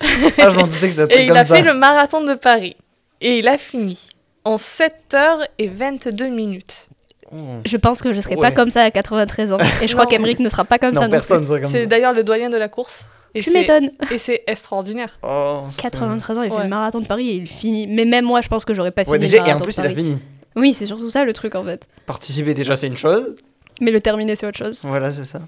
Ah, 0.00 0.50
je 0.50 0.56
m'en 0.56 0.66
doutais 0.66 0.88
que 0.88 0.94
c'était 0.94 1.14
un 1.14 1.18
et 1.20 1.24
il 1.26 1.36
a 1.36 1.42
ça. 1.42 1.56
fait 1.56 1.62
le 1.62 1.74
marathon 1.74 2.22
de 2.24 2.34
Paris. 2.34 2.76
Et 3.20 3.38
il 3.38 3.48
a 3.48 3.58
fini 3.58 3.98
en 4.44 4.56
7 4.56 4.94
heures 5.14 5.40
et 5.58 5.68
22 5.68 6.28
minutes. 6.28 6.88
Oh. 7.32 7.36
Je 7.66 7.76
pense 7.76 8.00
que 8.00 8.12
je 8.14 8.20
serai 8.20 8.36
pas 8.36 8.50
comme 8.50 8.70
ça 8.70 8.82
à 8.84 8.90
93 8.90 9.52
ans. 9.52 9.58
Et 9.82 9.88
je 9.88 9.92
crois 9.92 10.04
Non. 10.04 10.10
qu'Emeric 10.10 10.38
ne 10.40 10.48
sera 10.48 10.64
pas 10.64 10.78
comme 10.78 10.94
non, 10.94 11.00
ça 11.02 11.06
non 11.08 11.10
personne 11.12 11.44
serait 11.46 11.60
comme 11.60 11.70
C'est 11.70 11.80
ça. 11.82 11.86
d'ailleurs 11.86 12.14
le 12.14 12.24
doyen 12.24 12.48
de 12.48 12.56
la 12.56 12.68
course. 12.68 13.08
Et. 13.38 13.42
Tu 13.42 13.50
m'étonnes. 13.52 13.90
Et 14.10 14.18
c'est 14.18 14.42
extraordinaire. 14.46 15.18
Oh, 15.22 15.62
c'est- 15.70 15.82
93 15.82 16.38
ans, 16.38 16.42
il 16.42 16.50
fait 16.50 16.56
Ouais. 16.56 16.62
le 16.64 16.68
marathon 16.68 17.00
de 17.00 17.06
Paris 17.06 17.28
et 17.30 17.34
il 17.36 17.46
finit. 17.46 17.86
Mais 17.86 18.04
même 18.04 18.24
moi, 18.24 18.40
je 18.40 18.48
pense 18.48 18.64
que 18.64 18.74
j'aurais 18.74 18.90
pas 18.90 19.02
fini 19.04 19.12
Ouais, 19.12 19.18
le 19.18 19.24
déjà, 19.24 19.36
et 19.36 19.40
en 19.40 19.44
marathon 19.44 19.64
plus, 19.64 19.76
de 19.76 19.82
il 19.82 19.86
a 19.86 19.94
fini. 19.94 20.22
Oui, 20.56 20.74
c'est 20.74 20.86
surtout 20.86 21.08
ça 21.10 21.24
le 21.24 21.32
truc 21.32 21.54
en 21.54 21.64
fait. 21.64 21.86
Participer 22.06 22.54
déjà, 22.54 22.74
c'est 22.76 22.86
une 22.88 22.96
chose. 22.96 23.36
Mais 23.80 23.90
le 23.92 24.00
terminer, 24.00 24.34
c'est 24.34 24.46
autre 24.46 24.58
chose. 24.58 24.80
Voilà, 24.82 25.12
c'est 25.12 25.24
ça. 25.24 25.40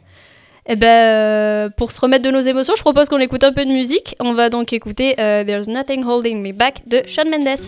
Eh 0.66 0.76
ben, 0.76 0.86
euh, 0.86 1.68
pour 1.70 1.90
se 1.90 2.00
remettre 2.00 2.22
de 2.24 2.30
nos 2.30 2.38
émotions, 2.40 2.74
je 2.76 2.82
propose 2.82 3.08
qu'on 3.08 3.18
écoute 3.18 3.42
un 3.42 3.52
peu 3.52 3.64
de 3.64 3.70
musique. 3.70 4.14
On 4.20 4.34
va 4.34 4.50
donc 4.50 4.72
écouter 4.72 5.18
euh, 5.18 5.42
There's 5.42 5.66
Nothing 5.68 6.04
Holding 6.04 6.40
Me 6.42 6.52
Back 6.52 6.82
de 6.86 7.02
Shawn 7.06 7.28
Mendes. 7.28 7.58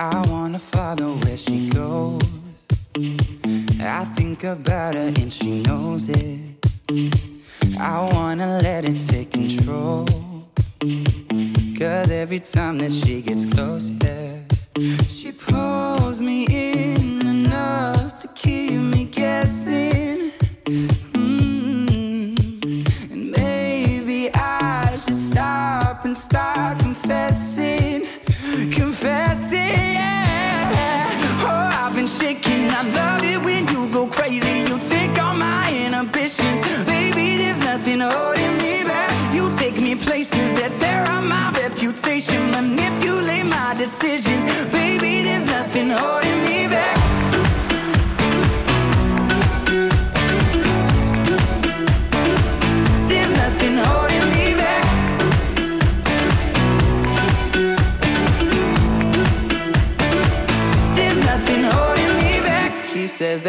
I 0.00 0.22
wanna 0.30 0.58
follow. 0.58 1.16
I 3.84 4.04
think 4.04 4.44
about 4.44 4.94
her 4.94 5.12
and 5.16 5.32
she 5.32 5.60
knows 5.62 6.08
it. 6.08 6.38
I 7.78 8.08
wanna 8.12 8.60
let 8.62 8.84
it 8.84 8.98
take 8.98 9.32
control. 9.32 10.06
Cause 11.78 12.10
every 12.10 12.40
time 12.40 12.78
that 12.78 12.92
she 12.92 13.22
gets 13.22 13.44
close, 13.44 13.90
yeah, 13.90 14.38
she 15.08 15.32
pulls 15.32 16.20
me 16.20 16.46
in 16.46 17.26
enough 17.26 18.20
to 18.22 18.28
keep 18.28 18.80
me 18.80 19.04
guessing. 19.04 20.31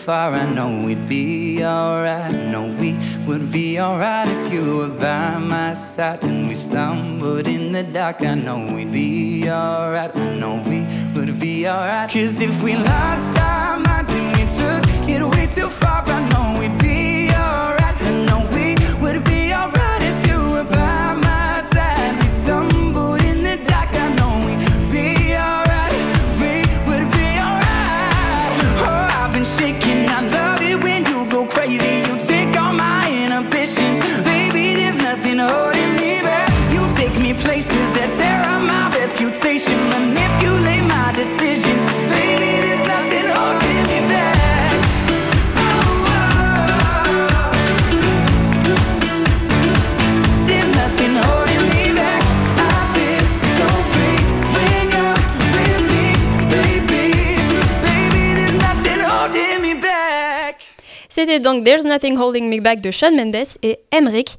far, 0.00 0.32
I 0.32 0.46
know 0.46 0.82
we'd 0.84 1.06
be 1.06 1.62
alright. 1.62 2.32
Know 2.32 2.66
we 2.80 2.96
would 3.26 3.52
be 3.52 3.78
alright 3.78 4.28
if 4.28 4.52
you 4.52 4.78
were 4.78 4.88
by 4.88 5.38
my 5.38 5.74
side. 5.74 6.22
And 6.22 6.48
we 6.48 6.54
stumbled 6.54 7.46
in 7.46 7.72
the 7.72 7.82
dark, 7.82 8.22
I 8.22 8.34
know 8.34 8.74
we'd 8.74 8.92
be 8.92 9.48
alright. 9.48 10.16
I 10.16 10.34
know 10.38 10.54
we 10.66 10.86
would 11.14 11.38
be 11.38 11.68
alright. 11.68 12.10
Cause 12.10 12.40
if 12.40 12.62
we 12.62 12.76
lost 12.76 13.36
our 13.36 13.78
minds 13.78 13.99
C'était 61.40 61.54
donc 61.56 61.64
There's 61.64 61.84
Nothing 61.84 62.18
Holding 62.18 62.50
Me 62.54 62.60
Back 62.60 62.82
de 62.82 62.90
Shawn 62.90 63.16
Mendes 63.16 63.34
et 63.62 63.78
Emric. 63.92 64.36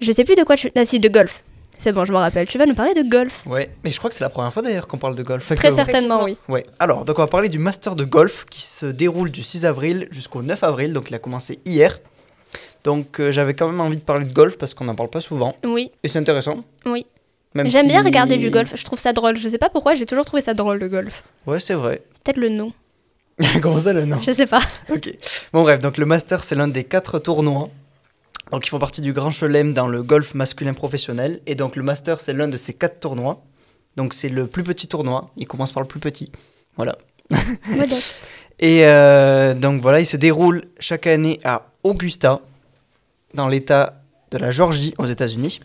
Je 0.00 0.10
sais 0.10 0.24
plus 0.24 0.36
de 0.36 0.42
quoi 0.42 0.56
tu. 0.56 0.70
Ah 0.74 0.86
si, 0.86 0.98
de 0.98 1.08
golf. 1.10 1.44
C'est 1.78 1.92
bon, 1.92 2.06
je 2.06 2.12
me 2.12 2.16
rappelle. 2.16 2.46
Tu 2.46 2.56
vas 2.56 2.64
nous 2.64 2.74
parler 2.74 2.94
de 2.94 3.02
golf. 3.02 3.42
Ouais, 3.46 3.68
mais 3.84 3.90
je 3.90 3.98
crois 3.98 4.08
que 4.08 4.16
c'est 4.16 4.24
la 4.24 4.30
première 4.30 4.50
fois 4.50 4.62
d'ailleurs 4.62 4.88
qu'on 4.88 4.96
parle 4.96 5.14
de 5.16 5.22
golf. 5.22 5.44
Fait 5.44 5.54
Très 5.54 5.68
que- 5.68 5.74
certainement, 5.74 6.24
oui. 6.24 6.38
Ouais, 6.48 6.64
alors, 6.78 7.04
donc 7.04 7.18
on 7.18 7.22
va 7.22 7.26
parler 7.28 7.50
du 7.50 7.58
Master 7.58 7.94
de 7.94 8.04
golf 8.04 8.46
qui 8.50 8.62
se 8.62 8.86
déroule 8.86 9.30
du 9.30 9.42
6 9.42 9.66
avril 9.66 10.08
jusqu'au 10.10 10.40
9 10.42 10.64
avril, 10.64 10.94
donc 10.94 11.10
il 11.10 11.14
a 11.14 11.18
commencé 11.18 11.58
hier. 11.66 11.98
Donc 12.84 13.20
euh, 13.20 13.30
j'avais 13.30 13.52
quand 13.52 13.66
même 13.66 13.80
envie 13.82 13.98
de 13.98 14.02
parler 14.02 14.24
de 14.24 14.32
golf 14.32 14.56
parce 14.56 14.72
qu'on 14.72 14.84
n'en 14.86 14.94
parle 14.94 15.10
pas 15.10 15.20
souvent. 15.20 15.54
Oui, 15.62 15.92
Et 16.02 16.08
c'est 16.08 16.18
intéressant. 16.18 16.64
oui. 16.86 17.04
J'aime 17.54 17.88
bien 17.88 18.00
regarder 18.02 18.36
du 18.38 18.48
golf. 18.48 18.72
Je 18.76 18.84
trouve 18.84 18.98
ça 19.00 19.12
drôle. 19.12 19.36
Je 19.36 19.46
sais 19.48 19.58
pas 19.58 19.68
pourquoi, 19.68 19.94
j'ai 19.94 20.06
toujours 20.06 20.24
trouvé 20.24 20.40
ça 20.40 20.54
drôle 20.54 20.78
le 20.78 20.88
golf. 20.88 21.24
Ouais, 21.46 21.58
c'est 21.60 21.74
vrai. 21.74 22.00
Peut-être 22.24 22.36
le 22.38 22.48
nom. 22.48 22.72
Comment 23.62 23.80
ça 23.80 23.92
le 23.92 24.04
nom 24.04 24.18
Je 24.20 24.32
sais 24.32 24.46
pas. 24.46 24.62
Ok. 24.90 25.12
Bon 25.52 25.62
bref, 25.62 25.80
donc 25.80 25.96
le 25.98 26.06
Master 26.06 26.42
c'est 26.42 26.54
l'un 26.54 26.68
des 26.68 26.84
quatre 26.84 27.18
tournois. 27.18 27.70
Donc 28.50 28.66
ils 28.66 28.70
font 28.70 28.78
partie 28.78 29.00
du 29.00 29.12
Grand 29.12 29.30
Chelem 29.30 29.72
dans 29.74 29.86
le 29.86 30.02
golf 30.02 30.34
masculin 30.34 30.74
professionnel. 30.74 31.40
Et 31.46 31.54
donc 31.54 31.76
le 31.76 31.82
Master 31.82 32.20
c'est 32.20 32.32
l'un 32.32 32.48
de 32.48 32.56
ces 32.56 32.74
quatre 32.74 33.00
tournois. 33.00 33.42
Donc 33.96 34.14
c'est 34.14 34.28
le 34.28 34.46
plus 34.46 34.62
petit 34.62 34.86
tournoi. 34.86 35.30
Il 35.36 35.46
commence 35.46 35.72
par 35.72 35.82
le 35.82 35.88
plus 35.88 36.00
petit. 36.00 36.30
Voilà. 36.76 36.96
Modeste. 37.68 38.18
Et 38.60 38.84
euh, 38.84 39.54
donc 39.54 39.80
voilà, 39.80 40.00
il 40.00 40.06
se 40.06 40.18
déroule 40.18 40.64
chaque 40.78 41.06
année 41.06 41.40
à 41.44 41.66
Augusta, 41.82 42.40
dans 43.32 43.48
l'État 43.48 44.02
de 44.30 44.38
la 44.38 44.50
Georgie, 44.50 44.94
aux 44.98 45.06
États-Unis. 45.06 45.60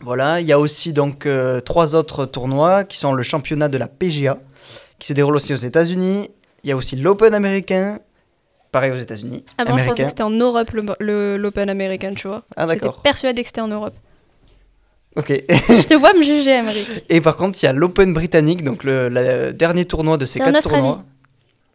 Voilà, 0.00 0.40
il 0.40 0.46
y 0.46 0.52
a 0.52 0.58
aussi 0.58 0.92
donc 0.92 1.26
euh, 1.26 1.60
trois 1.60 1.94
autres 1.94 2.24
tournois 2.24 2.84
qui 2.84 2.98
sont 2.98 3.12
le 3.12 3.22
championnat 3.22 3.68
de 3.68 3.78
la 3.78 3.86
PGA, 3.86 4.38
qui 4.98 5.08
se 5.08 5.12
déroule 5.12 5.36
aussi 5.36 5.52
aux 5.52 5.56
États-Unis. 5.56 6.30
Il 6.64 6.70
y 6.70 6.72
a 6.72 6.76
aussi 6.76 6.96
l'Open 6.96 7.34
américain, 7.34 8.00
pareil 8.72 8.90
aux 8.92 8.96
États-Unis. 8.96 9.44
Avant, 9.58 9.70
je 9.70 9.74
pensais 9.74 9.80
américain. 9.82 10.02
que 10.04 10.08
c'était 10.10 10.22
en 10.22 10.30
Europe 10.30 10.70
l'Open 11.00 11.70
américain, 11.70 12.12
tu 12.14 12.26
vois. 12.28 12.44
Ah 12.56 12.66
J'étais 12.66 12.80
d'accord. 12.80 13.02
persuadée 13.02 13.42
que 13.42 13.48
c'était 13.48 13.60
en 13.60 13.68
Europe. 13.68 13.94
Ok. 15.16 15.28
je 15.48 15.82
te 15.86 15.94
vois 15.94 16.12
me 16.12 16.22
juger, 16.22 16.52
Emric. 16.52 17.04
Et 17.08 17.20
par 17.20 17.36
contre, 17.36 17.58
il 17.62 17.66
y 17.66 17.68
a 17.68 17.72
l'Open 17.72 18.12
britannique, 18.14 18.62
donc 18.62 18.84
le 18.84 19.08
la- 19.08 19.52
dernier 19.52 19.84
tournoi 19.84 20.16
de 20.16 20.26
ces 20.26 20.38
quatre 20.38 20.62
tournois. 20.62 21.04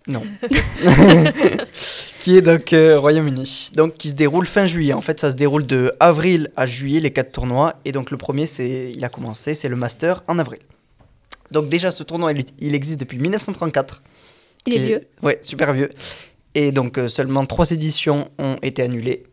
Non. 0.08 0.22
qui 2.20 2.38
est 2.38 2.42
donc 2.42 2.74
euh, 2.74 3.00
Royaume-Uni. 3.00 3.72
Donc 3.76 3.96
qui 3.96 4.10
se 4.10 4.16
déroule 4.16 4.46
fin 4.46 4.66
juillet. 4.66 4.94
En 4.94 5.02
fait, 5.02 5.20
ça 5.20 5.32
se 5.32 5.36
déroule 5.36 5.66
de 5.66 5.94
avril 6.00 6.52
à 6.56 6.66
juillet 6.66 7.00
les 7.00 7.12
quatre 7.12 7.32
tournois. 7.32 7.76
Et 7.86 7.92
donc 7.92 8.12
le 8.12 8.18
premier, 8.18 8.46
c'est, 8.46 8.92
il 8.96 9.04
a 9.04 9.10
commencé, 9.10 9.54
c'est 9.54 9.70
le 9.70 9.76
Master 9.76 10.24
en 10.28 10.40
avril. 10.40 10.60
Donc 11.52 11.70
déjà, 11.70 11.92
ce 11.92 12.04
tournoi, 12.04 12.32
il, 12.34 12.44
il 12.60 12.76
existe 12.76 13.00
depuis 13.00 13.18
1934. 13.18 14.02
Il 14.66 14.74
est 14.76 14.86
vieux. 14.86 15.02
Ouais, 15.22 15.40
super 15.42 15.74
vieux. 15.74 15.90
Et 16.56 16.72
donc 16.72 16.98
euh, 16.98 17.08
seulement 17.08 17.46
trois 17.46 17.72
éditions 17.72 18.28
ont 18.40 18.56
été 18.62 18.82
annulées. 18.82 19.24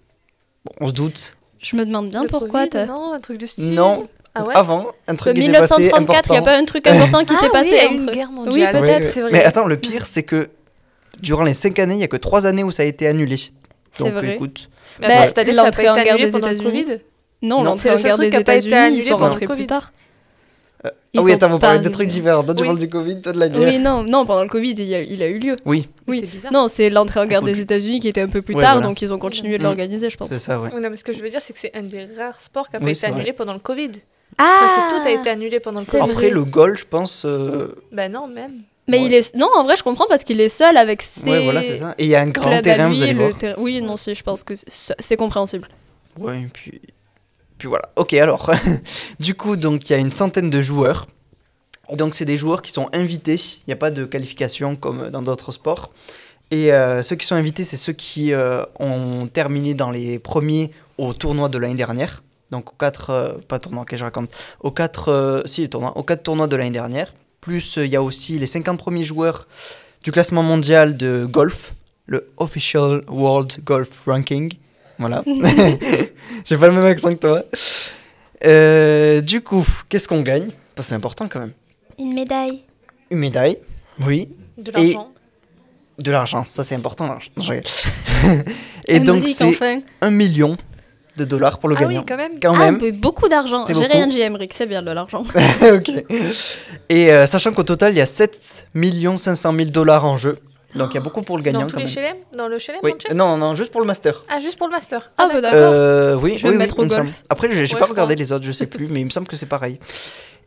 Bon, 0.65 0.73
on 0.81 0.89
se 0.89 0.93
doute. 0.93 1.37
Je 1.61 1.77
me 1.77 1.85
demande 1.85 2.11
bien 2.11 2.23
Le 2.23 2.29
pourquoi. 2.29 2.67
Covid, 2.67 2.87
Non, 2.87 3.13
un 3.13 3.19
truc 3.19 3.39
du 3.39 3.47
style. 3.47 3.73
Non, 3.75 4.09
Ah 4.35 4.45
ouais 4.45 4.55
avant, 4.55 4.87
un 5.09 5.15
truc 5.15 5.35
qui 5.37 5.41
passé 5.51 5.75
1934, 5.77 6.29
il 6.29 6.33
n'y 6.33 6.39
a 6.39 6.43
pas 6.43 6.57
un 6.57 6.65
truc 6.65 6.87
important 6.87 7.25
qui 7.25 7.35
Ah 7.37 7.41
s'est 7.41 7.47
oui, 7.47 7.53
passé 7.53 7.79
a 7.79 7.85
eu 7.85 7.95
une 7.95 8.03
entre- 8.05 8.13
guerre 8.15 8.29
Oui, 8.31 8.35
mondiale. 8.35 8.75
Ouais, 8.77 8.81
peut-être, 8.81 9.03
ouais. 9.05 9.11
c'est 9.11 9.21
vrai. 9.21 9.31
Mais 9.33 9.45
attends, 9.45 9.67
le 9.67 9.77
pire, 9.77 10.07
c'est 10.07 10.23
que 10.23 10.49
durant 11.21 11.43
les 11.43 11.53
5 11.55 11.79
années, 11.79 11.95
il 11.95 11.99
n'y 11.99 12.05
a 12.05 12.09
que 12.09 12.17
3 12.17 12.47
années 12.47 12.65
où 12.65 12.71
ça 12.71 12.83
a 12.83 12.87
été 12.87 13.07
annulé. 13.07 13.37
C'est 13.37 13.53
Donc 14.05 14.15
vrai. 14.15 14.35
écoute, 14.37 14.71
Bah, 15.01 15.09
attends, 15.11 15.23
c'est-à-dire 15.25 15.53
que 15.55 15.59
ça 15.61 15.65
l'entrée 15.67 15.85
pas 15.85 15.91
en 15.93 15.95
été 15.97 16.05
guerre 16.05 16.15
annulé 16.15 16.27
des 16.27 16.33
pendant 16.33 16.49
le. 16.49 16.63
Covid 16.65 16.87
Non, 17.43 17.59
Non, 17.59 17.63
l'entrée 17.65 17.83
c'est 17.83 17.91
en 17.91 17.97
guerre 17.97 18.19
des 18.19 18.35
a 18.37 18.41
États-Unis, 18.41 18.97
ils 18.97 19.03
sont 19.03 19.17
rentrés 19.19 19.41
plus 19.47 19.49
Covid. 19.49 19.67
Ah 21.17 21.23
oui, 21.23 21.33
attends, 21.33 21.49
vous 21.49 21.59
parlez 21.59 21.81
de 21.81 21.89
trucs 21.89 22.09
divers. 22.09 22.45
Toi, 22.45 22.55
tu 22.55 22.63
Oui. 22.63 22.69
parles 22.69 22.79
du 22.79 22.89
Covid, 22.89 23.21
toi 23.21 23.33
de 23.33 23.39
la 23.41 23.49
guerre. 23.49 23.69
Oui, 23.69 23.79
non, 23.79 24.03
non, 24.05 24.25
pendant 24.27 24.43
le 24.43 24.49
Covid, 24.49 24.73
il, 24.79 24.95
a, 24.95 25.03
il 25.03 25.23
a 25.23 25.29
eu 25.29 25.39
lieu. 25.39 25.57
Oui, 25.65 25.89
Oui. 26.07 26.21
C'est 26.21 26.27
bizarre. 26.27 26.53
Non, 26.53 26.69
c'est 26.69 26.89
l'entrée 26.91 27.19
en 27.21 27.27
guerre 27.27 27.43
des 27.43 27.59
États-Unis 27.61 27.99
qui 28.01 28.09
était 28.09 28.21
un 28.21 28.29
peu 28.29 28.43
plus 28.43 28.55
Ouais, 28.55 28.63
tard, 28.63 28.75
voilà. 28.75 28.87
donc 28.87 29.03
ils 29.03 29.13
ont 29.13 29.19
continué 29.19 29.59
de 29.59 29.63
Mm. 29.63 29.67
l'organiser, 29.67 30.09
je 30.11 30.17
pense. 30.17 30.29
c'est 30.29 30.39
ça, 30.39 30.59
ouais. 30.59 30.71
Oui, 30.75 30.81
Non, 30.81 30.89
mais 30.91 30.97
ce 30.97 31.05
que 31.05 31.13
je 31.13 31.21
veux 31.21 31.29
dire, 31.31 31.41
c'est 31.41 31.53
que 31.53 31.59
c'est 31.59 31.77
un 31.77 31.83
des 31.83 32.07
rares 32.19 32.41
sports 32.41 32.69
qui 32.69 32.75
n'a 32.75 32.79
pas 32.81 32.85
Oui, 32.85 32.93
été 32.93 33.01
c'est 33.01 33.07
vrai. 33.09 33.17
annulé 33.17 33.33
pendant 33.33 33.53
le 33.55 33.59
Covid. 33.59 33.91
Ah 34.39 34.59
Parce 34.61 34.73
que 34.73 35.03
tout 35.03 35.09
a 35.09 35.11
été 35.21 35.29
annulé 35.31 35.59
pendant 35.61 35.81
le 35.81 35.85
C'est 35.85 35.99
Covid. 35.99 36.13
Après, 36.13 36.27
vrai. 36.27 36.35
le 36.35 36.45
golf, 36.45 36.81
je 36.81 36.87
pense. 36.87 37.25
euh, 37.27 37.75
Ben 37.93 38.11
non, 38.13 38.29
même. 38.29 38.53
Mais 38.89 38.99
Ouais. 38.99 39.07
il 39.07 39.15
est. 39.15 39.35
Non, 39.37 39.49
en 39.55 39.65
vrai, 39.65 39.77
je 39.77 39.83
comprends 39.83 40.07
parce 40.09 40.25
qu'il 40.25 40.41
est 40.41 40.49
seul 40.49 40.77
avec 40.77 41.03
ses. 41.03 41.29
Ouais, 41.29 41.45
voilà, 41.45 41.63
c'est 41.63 41.77
ça. 41.77 41.95
Et 41.99 42.05
il 42.05 42.11
y 42.11 42.15
a 42.15 42.21
un 42.21 42.29
grand 42.29 42.61
terrain, 42.63 42.89
lui, 42.89 42.97
vous 42.97 43.03
allez 43.03 43.13
le 43.13 43.19
voir. 43.27 43.37
terrain- 43.39 43.55
Oui, 43.59 43.81
non, 43.83 43.97
si, 43.97 44.15
je 44.15 44.23
pense 44.23 44.43
que 44.45 44.55
c'est 44.57 44.95
c'est 44.99 45.17
compréhensible. 45.17 45.69
Ouais, 46.19 46.39
et 46.43 46.49
puis. 46.53 46.81
Puis 47.61 47.69
voilà. 47.69 47.91
Ok, 47.97 48.15
alors. 48.15 48.51
du 49.21 49.35
coup, 49.35 49.55
donc, 49.55 49.89
il 49.89 49.93
y 49.93 49.97
a 49.97 49.99
une 49.99 50.11
centaine 50.11 50.49
de 50.49 50.63
joueurs. 50.63 51.07
Donc, 51.93 52.15
c'est 52.15 52.25
des 52.25 52.39
joueurs 52.39 52.63
qui 52.63 52.73
sont 52.73 52.89
invités. 52.95 53.35
Il 53.37 53.65
n'y 53.69 53.75
a 53.75 53.77
pas 53.77 53.91
de 53.91 54.07
qualification 54.07 54.77
comme 54.77 55.11
dans 55.11 55.21
d'autres 55.21 55.53
sports. 55.53 55.93
Et 56.51 56.73
euh, 56.73 57.03
ceux 57.03 57.17
qui 57.17 57.27
sont 57.27 57.35
invités, 57.35 57.63
c'est 57.63 57.77
ceux 57.77 57.93
qui 57.93 58.33
euh, 58.33 58.65
ont 58.81 59.27
terminé 59.27 59.75
dans 59.75 59.91
les 59.91 60.19
premiers 60.19 60.71
au 60.97 61.13
tournoi 61.13 61.51
de 61.51 61.59
l'année 61.59 61.75
dernière. 61.75 62.23
Donc, 62.51 62.73
aux 62.73 62.77
quatre. 62.77 63.11
euh, 63.11 63.33
pas 63.47 63.59
tournoi, 63.59 63.85
que 63.85 63.99
je 63.99 64.05
raconte. 64.05 64.31
Aux 64.61 64.71
quatre. 64.71 65.43
si, 65.45 65.61
les 65.61 65.69
tournois. 65.69 65.97
Aux 65.99 66.03
quatre 66.03 66.23
tournois 66.23 66.47
de 66.47 66.57
l'année 66.57 66.71
dernière. 66.71 67.13
Plus, 67.43 67.77
il 67.77 67.89
y 67.91 67.97
a 67.97 68.03
aussi 68.03 68.39
les 68.39 68.47
50 68.47 68.79
premiers 68.79 69.05
joueurs 69.05 69.47
du 70.03 70.13
classement 70.13 70.43
mondial 70.43 70.97
de 70.97 71.27
golf. 71.27 71.75
Le 72.07 72.31
Official 72.39 73.05
World 73.11 73.63
Golf 73.65 73.91
Ranking. 74.07 74.51
Voilà. 75.01 75.25
J'ai 76.45 76.57
pas 76.57 76.69
le 76.69 76.75
même 76.75 76.85
accent 76.85 77.13
que 77.15 77.19
toi. 77.21 77.43
Euh, 78.47 79.21
du 79.21 79.41
coup, 79.41 79.67
qu'est-ce 79.89 80.07
qu'on 80.07 80.21
gagne? 80.23 80.51
Parce 80.75 80.87
que 80.87 80.91
C'est 80.91 80.95
important 80.95 81.27
quand 81.29 81.41
même. 81.41 81.53
Une 81.99 82.15
médaille. 82.15 82.63
Une 83.11 83.19
médaille, 83.19 83.59
oui. 84.07 84.29
De 84.57 84.71
Et- 84.79 84.93
l'argent. 84.93 85.09
De 85.99 86.11
l'argent, 86.11 86.45
ça 86.47 86.65
c'est 86.65 86.75
important 86.75 87.07
l'argent. 87.07 87.31
Je 87.37 87.51
rigole. 87.51 88.45
Et 88.87 89.01
donc 89.01 89.29
c'est 89.29 89.45
enfin. 89.45 89.81
un 90.01 90.11
million 90.11 90.57
de 91.19 91.27
dollars 91.27 91.59
pour 91.59 91.69
le 91.69 91.75
Ah 91.77 91.81
gagnant. 91.83 92.01
oui, 92.01 92.07
quand 92.09 92.17
même. 92.17 92.33
Quand 92.41 92.55
ah, 92.55 92.59
même. 92.71 92.79
mais 92.81 92.93
beaucoup 92.93 93.29
d'argent. 93.29 93.65
C'est 93.65 93.75
J'ai 93.75 93.85
rien 93.85 94.07
dit, 94.07 94.19
Emmerich, 94.21 94.53
c'est 94.55 94.65
bien 94.67 94.81
de 94.81 94.91
l'argent. 94.93 95.25
ok. 95.63 95.91
Et 96.89 97.13
euh, 97.13 97.27
sachant 97.27 97.53
qu'au 97.53 97.65
total, 97.65 97.93
il 97.93 97.99
y 97.99 98.01
a 98.01 98.07
7 98.07 98.67
500 98.75 99.55
000 99.55 99.69
dollars 99.71 100.07
en 100.07 100.17
jeu. 100.17 100.39
Donc 100.75 100.91
il 100.93 100.95
y 100.95 100.99
a 100.99 101.01
beaucoup 101.01 101.23
pour 101.23 101.37
le 101.37 101.43
gagnant 101.43 101.61
Dans 101.63 101.67
tous 101.67 101.73
quand 101.77 101.85
les 101.85 102.03
même. 102.03 102.17
Dans 102.37 102.47
le 102.49 102.59
chelem 102.59 102.79
Oui, 102.83 102.93
entier 102.93 103.11
euh, 103.11 103.15
non, 103.15 103.37
non, 103.37 103.55
juste 103.55 103.73
pour 103.73 103.81
le 103.81 103.87
master. 103.87 104.25
Ah, 104.29 104.39
juste 104.39 104.57
pour 104.57 104.69
le 104.69 104.73
master. 104.73 105.11
Ah, 105.19 105.27
bah 105.27 105.41
d'accord. 105.41 105.51
d'accord. 105.61 105.73
Euh, 105.75 106.15
oui, 106.17 106.35
Je 106.39 106.43
vais 106.45 106.49
oui, 106.51 106.55
me 106.55 106.59
oui, 106.59 106.59
mettre 106.59 106.79
au 106.79 106.83
me 106.85 106.89
golf. 106.89 107.01
semble. 107.01 107.13
Après, 107.29 107.49
j'ai 107.53 107.67
j'ai 107.67 107.75
Ouais, 107.75 107.81
pas 107.81 107.87
je 107.87 107.91
regardé 107.91 108.15
crois. 108.15 108.25
les 108.25 108.33
autres, 108.33 108.45
je 108.45 108.53
sais 108.53 108.67
plus, 108.67 108.87
mais 108.89 109.01
il 109.01 109.05
me 109.05 109.11
semble 109.11 109.27
que 109.27 109.37
c'est 109.37 109.47
pareil. 109.47 109.81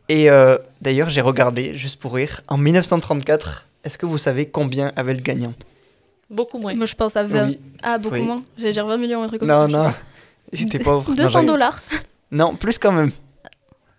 Et 0.08 0.30
euh, 0.30 0.56
d'ailleurs, 0.80 1.10
j'ai 1.10 1.20
regardé, 1.20 1.74
juste 1.74 2.00
pour 2.00 2.14
rire, 2.14 2.40
en 2.48 2.56
1934, 2.58 3.66
est-ce 3.84 3.98
que 3.98 4.06
vous 4.06 4.18
savez 4.18 4.46
combien 4.46 4.92
avait 4.96 5.14
le 5.14 5.20
gagnant? 5.20 5.52
Beaucoup 6.30 6.58
moins. 6.58 6.74
Moi, 6.74 6.86
je 6.86 6.94
pense 6.94 7.16
à 7.16 7.24
20. 7.24 7.46
Oui. 7.46 7.60
Ah, 7.82 7.98
beaucoup 7.98 8.14
Oui. 8.14 8.22
moins. 8.22 8.42
J'allais 8.56 8.72
dire 8.72 8.86
20 8.86 8.96
millions, 8.96 9.22
un 9.22 9.28
truc 9.28 9.40
comme 9.40 9.48
Non, 9.48 9.62
ça. 9.62 9.68
non. 9.68 9.92
C'était 10.54 10.78
pauvre. 10.78 11.08
Non, 11.08 11.14
200 11.16 11.40
j'ai- 11.42 11.46
dollars. 11.46 11.82
Non, 12.30 12.54
plus 12.56 12.78
quand 12.78 12.92
même. 12.92 13.10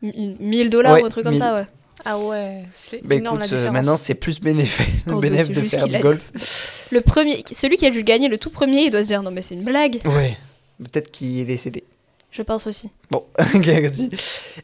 1000 0.01 0.69
dollars 0.69 0.93
Ouais, 0.95 1.03
ou 1.03 1.05
un 1.05 1.09
truc 1.09 1.23
comme 1.23 1.33
1000. 1.33 1.41
ça, 1.41 1.55
ouais. 1.55 1.67
Ah 2.05 2.17
ouais, 2.19 2.63
c'est 2.73 3.03
Bah 3.03 3.15
énorme 3.15 3.37
écoute, 3.39 3.51
la 3.51 3.55
euh, 3.55 3.59
différence. 3.59 3.73
maintenant 3.73 3.95
c'est 3.97 4.13
plus 4.15 4.39
bénéfique 4.39 4.87
Oh, 5.07 5.15
bénéf 5.19 5.49
de 5.49 5.61
faire 5.61 5.87
du 5.87 5.95
dit. 5.95 6.01
golf. 6.01 6.85
Le 6.91 7.01
premier, 7.01 7.43
celui 7.51 7.77
qui 7.77 7.85
a 7.85 7.89
dû 7.89 8.03
gagner 8.03 8.27
le 8.27 8.37
tout 8.37 8.51
premier, 8.51 8.83
il 8.83 8.91
doit 8.91 9.01
se 9.03 9.07
dire 9.07 9.23
non 9.23 9.31
mais 9.31 9.41
c'est 9.41 9.55
une 9.55 9.63
blague. 9.63 9.99
Ouais. 10.05 10.37
Peut-être 10.77 11.09
qu'il 11.11 11.39
est 11.39 11.45
décédé. 11.45 11.83
Je 12.31 12.41
pense 12.43 12.67
aussi. 12.67 12.91
Bon. 13.09 13.25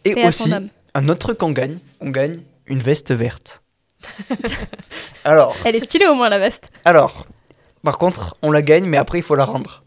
Et 0.06 0.14
Paix 0.14 0.28
aussi, 0.28 0.52
un 0.94 1.10
autre 1.10 1.20
truc 1.20 1.38
qu'on 1.38 1.52
gagne, 1.52 1.80
on 2.02 2.10
gagne 2.10 2.40
une 2.68 2.80
veste 2.80 3.12
verte. 3.12 3.64
alors, 5.24 5.56
Elle 5.64 5.76
est 5.76 5.80
stylée 5.80 6.08
au 6.08 6.14
moins 6.16 6.30
la 6.30 6.40
veste. 6.40 6.70
alors, 6.86 7.26
par 7.84 7.98
contre, 7.98 8.36
on 8.42 8.52
la 8.52 8.62
gagne, 8.62 8.86
mais 8.86 8.98
après 8.98 9.20
il 9.20 9.24
faut 9.24 9.36
la 9.36 9.46
rendre. 9.46 9.81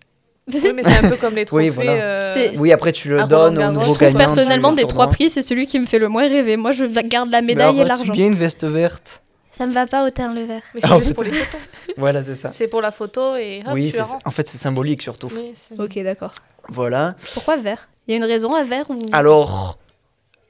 Oui, 0.52 0.72
mais 0.74 0.82
c'est 0.82 1.04
un 1.06 1.08
peu 1.08 1.16
comme 1.16 1.34
les 1.34 1.44
trophées. 1.46 1.64
Oui, 1.64 1.68
voilà. 1.70 1.92
euh, 1.92 2.52
Oui, 2.58 2.70
après 2.72 2.92
tu 2.92 3.08
le 3.08 3.20
à 3.20 3.26
donnes 3.26 3.58
au 3.58 3.70
nouveau 3.72 3.94
gagnant. 3.94 4.18
Personnellement, 4.18 4.70
le 4.70 4.76
des 4.76 4.84
trois 4.86 5.08
prix, 5.08 5.30
c'est 5.30 5.42
celui 5.42 5.66
qui 5.66 5.78
me 5.78 5.86
fait 5.86 5.98
le 5.98 6.08
moins 6.08 6.28
rêver. 6.28 6.56
Moi, 6.56 6.72
je 6.72 6.84
garde 6.84 7.30
la 7.30 7.40
Mais 7.40 7.48
médaille 7.48 7.80
et 7.80 7.84
l'argent. 7.84 8.12
bien 8.12 8.26
une 8.26 8.34
veste 8.34 8.64
verte? 8.64 9.22
Ça 9.50 9.66
me 9.66 9.72
va 9.72 9.86
pas 9.86 10.04
autant 10.06 10.32
le 10.32 10.42
vert. 10.42 10.62
Mais 10.74 10.80
c'est 10.80 10.88
Ah, 10.90 10.98
juste 10.98 11.14
pour 11.14 11.22
les 11.24 11.30
photos. 11.32 11.60
Voilà, 11.96 12.22
c'est 12.24 12.34
ça. 12.34 12.50
C'est 12.52 12.66
pour 12.66 12.80
la 12.82 12.90
photo 12.90 13.36
et 13.36 13.62
hop, 13.64 13.72
oui, 13.74 13.90
tu 13.92 13.98
la 13.98 14.04
en 14.24 14.30
fait 14.32 14.48
c'est 14.48 14.58
symbolique 14.58 15.00
surtout. 15.00 15.28
Oui, 15.34 15.52
Ok, 15.78 15.96
d'accord. 16.02 16.32
Voilà. 16.68 17.14
Pourquoi 17.34 17.56
vert? 17.56 17.88
Il 18.06 18.10
y 18.10 18.14
a 18.14 18.16
une 18.18 18.24
raison 18.24 18.52
à 18.52 18.64
vert 18.64 18.86
ou 18.90 18.98
Alors, 19.12 19.78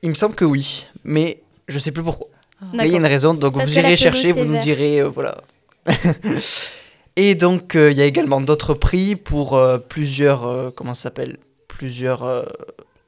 il 0.03 0.09
me 0.09 0.15
semble 0.15 0.35
que 0.35 0.45
oui, 0.47 0.89
mais 1.05 1.43
je 1.69 1.79
sais 1.79 1.93
plus 1.93 2.03
pourquoi. 2.03 2.29
Mais 2.73 2.87
il 2.87 2.93
y 2.93 2.95
a 2.95 2.99
une 2.99 3.07
raison, 3.07 3.35
donc 3.35 3.55
vous 3.57 3.79
irez 3.79 3.95
chercher, 3.97 4.33
vous 4.33 4.45
nous 4.47 4.59
direz, 4.59 5.01
euh, 5.03 5.09
voilà. 5.09 5.37
Et 7.17 7.35
donc, 7.35 7.77
euh, 7.77 7.91
il 7.93 7.97
y 7.97 8.03
a 8.03 8.05
également 8.07 8.41
d'autres 8.41 8.75
prix 8.75 9.15
pour 9.17 9.57
euh, 9.57 9.79
plusieurs, 9.79 10.47
euh, 10.47 10.71
comment 10.75 10.95
ça 10.95 11.05
s'appelle? 11.05 11.39
Plusieurs, 11.69 12.25
euh, 12.25 12.43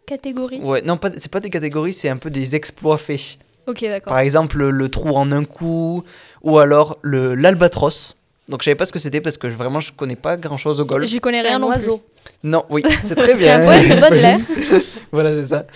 Catégorie. 0.07 0.61
ouais, 0.61 0.83
non, 0.83 0.97
pas, 0.97 1.11
c'est 1.17 1.31
pas 1.31 1.41
des 1.41 1.51
catégories, 1.51 1.93
c'est 1.93 2.09
un 2.09 2.17
peu 2.17 2.31
des 2.31 2.55
exploits 2.55 2.99
faits. 2.99 3.39
Ok, 3.67 3.81
d'accord. 3.83 4.11
Par 4.11 4.21
exemple, 4.21 4.59
le, 4.59 4.71
le 4.71 4.89
trou 4.89 5.09
en 5.17 5.33
un 5.33 5.43
coup, 5.45 6.05
ou 6.43 6.59
alors 6.59 6.99
le 7.03 7.35
l'albatros. 7.35 8.15
Donc, 8.49 8.61
je 8.63 8.67
savais 8.67 8.77
pas 8.77 8.87
ce 8.87 8.93
que 8.93 9.01
c'était 9.01 9.21
parce 9.21 9.39
que 9.39 9.49
je, 9.49 9.57
vraiment, 9.57 9.81
je 9.81 9.91
connais 9.93 10.15
pas 10.15 10.37
grand 10.37 10.57
chose 10.57 10.81
au 10.81 10.85
golf. 10.85 11.09
J'y 11.09 11.19
connais 11.21 11.41
rien 11.41 11.59
non 11.59 11.67
oiseau. 11.69 12.01
Non, 12.45 12.65
oui, 12.71 12.85
c'est 13.07 13.17
très 13.17 13.35
plus. 13.35 13.43
C'est 13.45 13.59
bien. 13.59 13.69
un 13.69 13.97
de 13.97 14.01
Baudelaire. 14.01 14.39
voilà, 15.11 15.35
c'est 15.35 15.45
ça. 15.47 15.67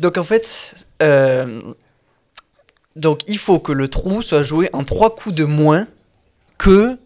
Donc 0.00 0.18
en 0.18 0.24
fait, 0.24 0.74
euh, 1.02 1.60
donc 2.96 3.20
il 3.28 3.38
faut 3.38 3.60
que 3.60 3.70
le 3.70 3.86
trou 3.86 4.22
soit 4.22 4.42
joué 4.42 4.68
en 4.72 4.82
trois 4.82 5.14
coups 5.14 5.34
de 5.36 5.44
moins 5.44 5.86
que 6.56 6.96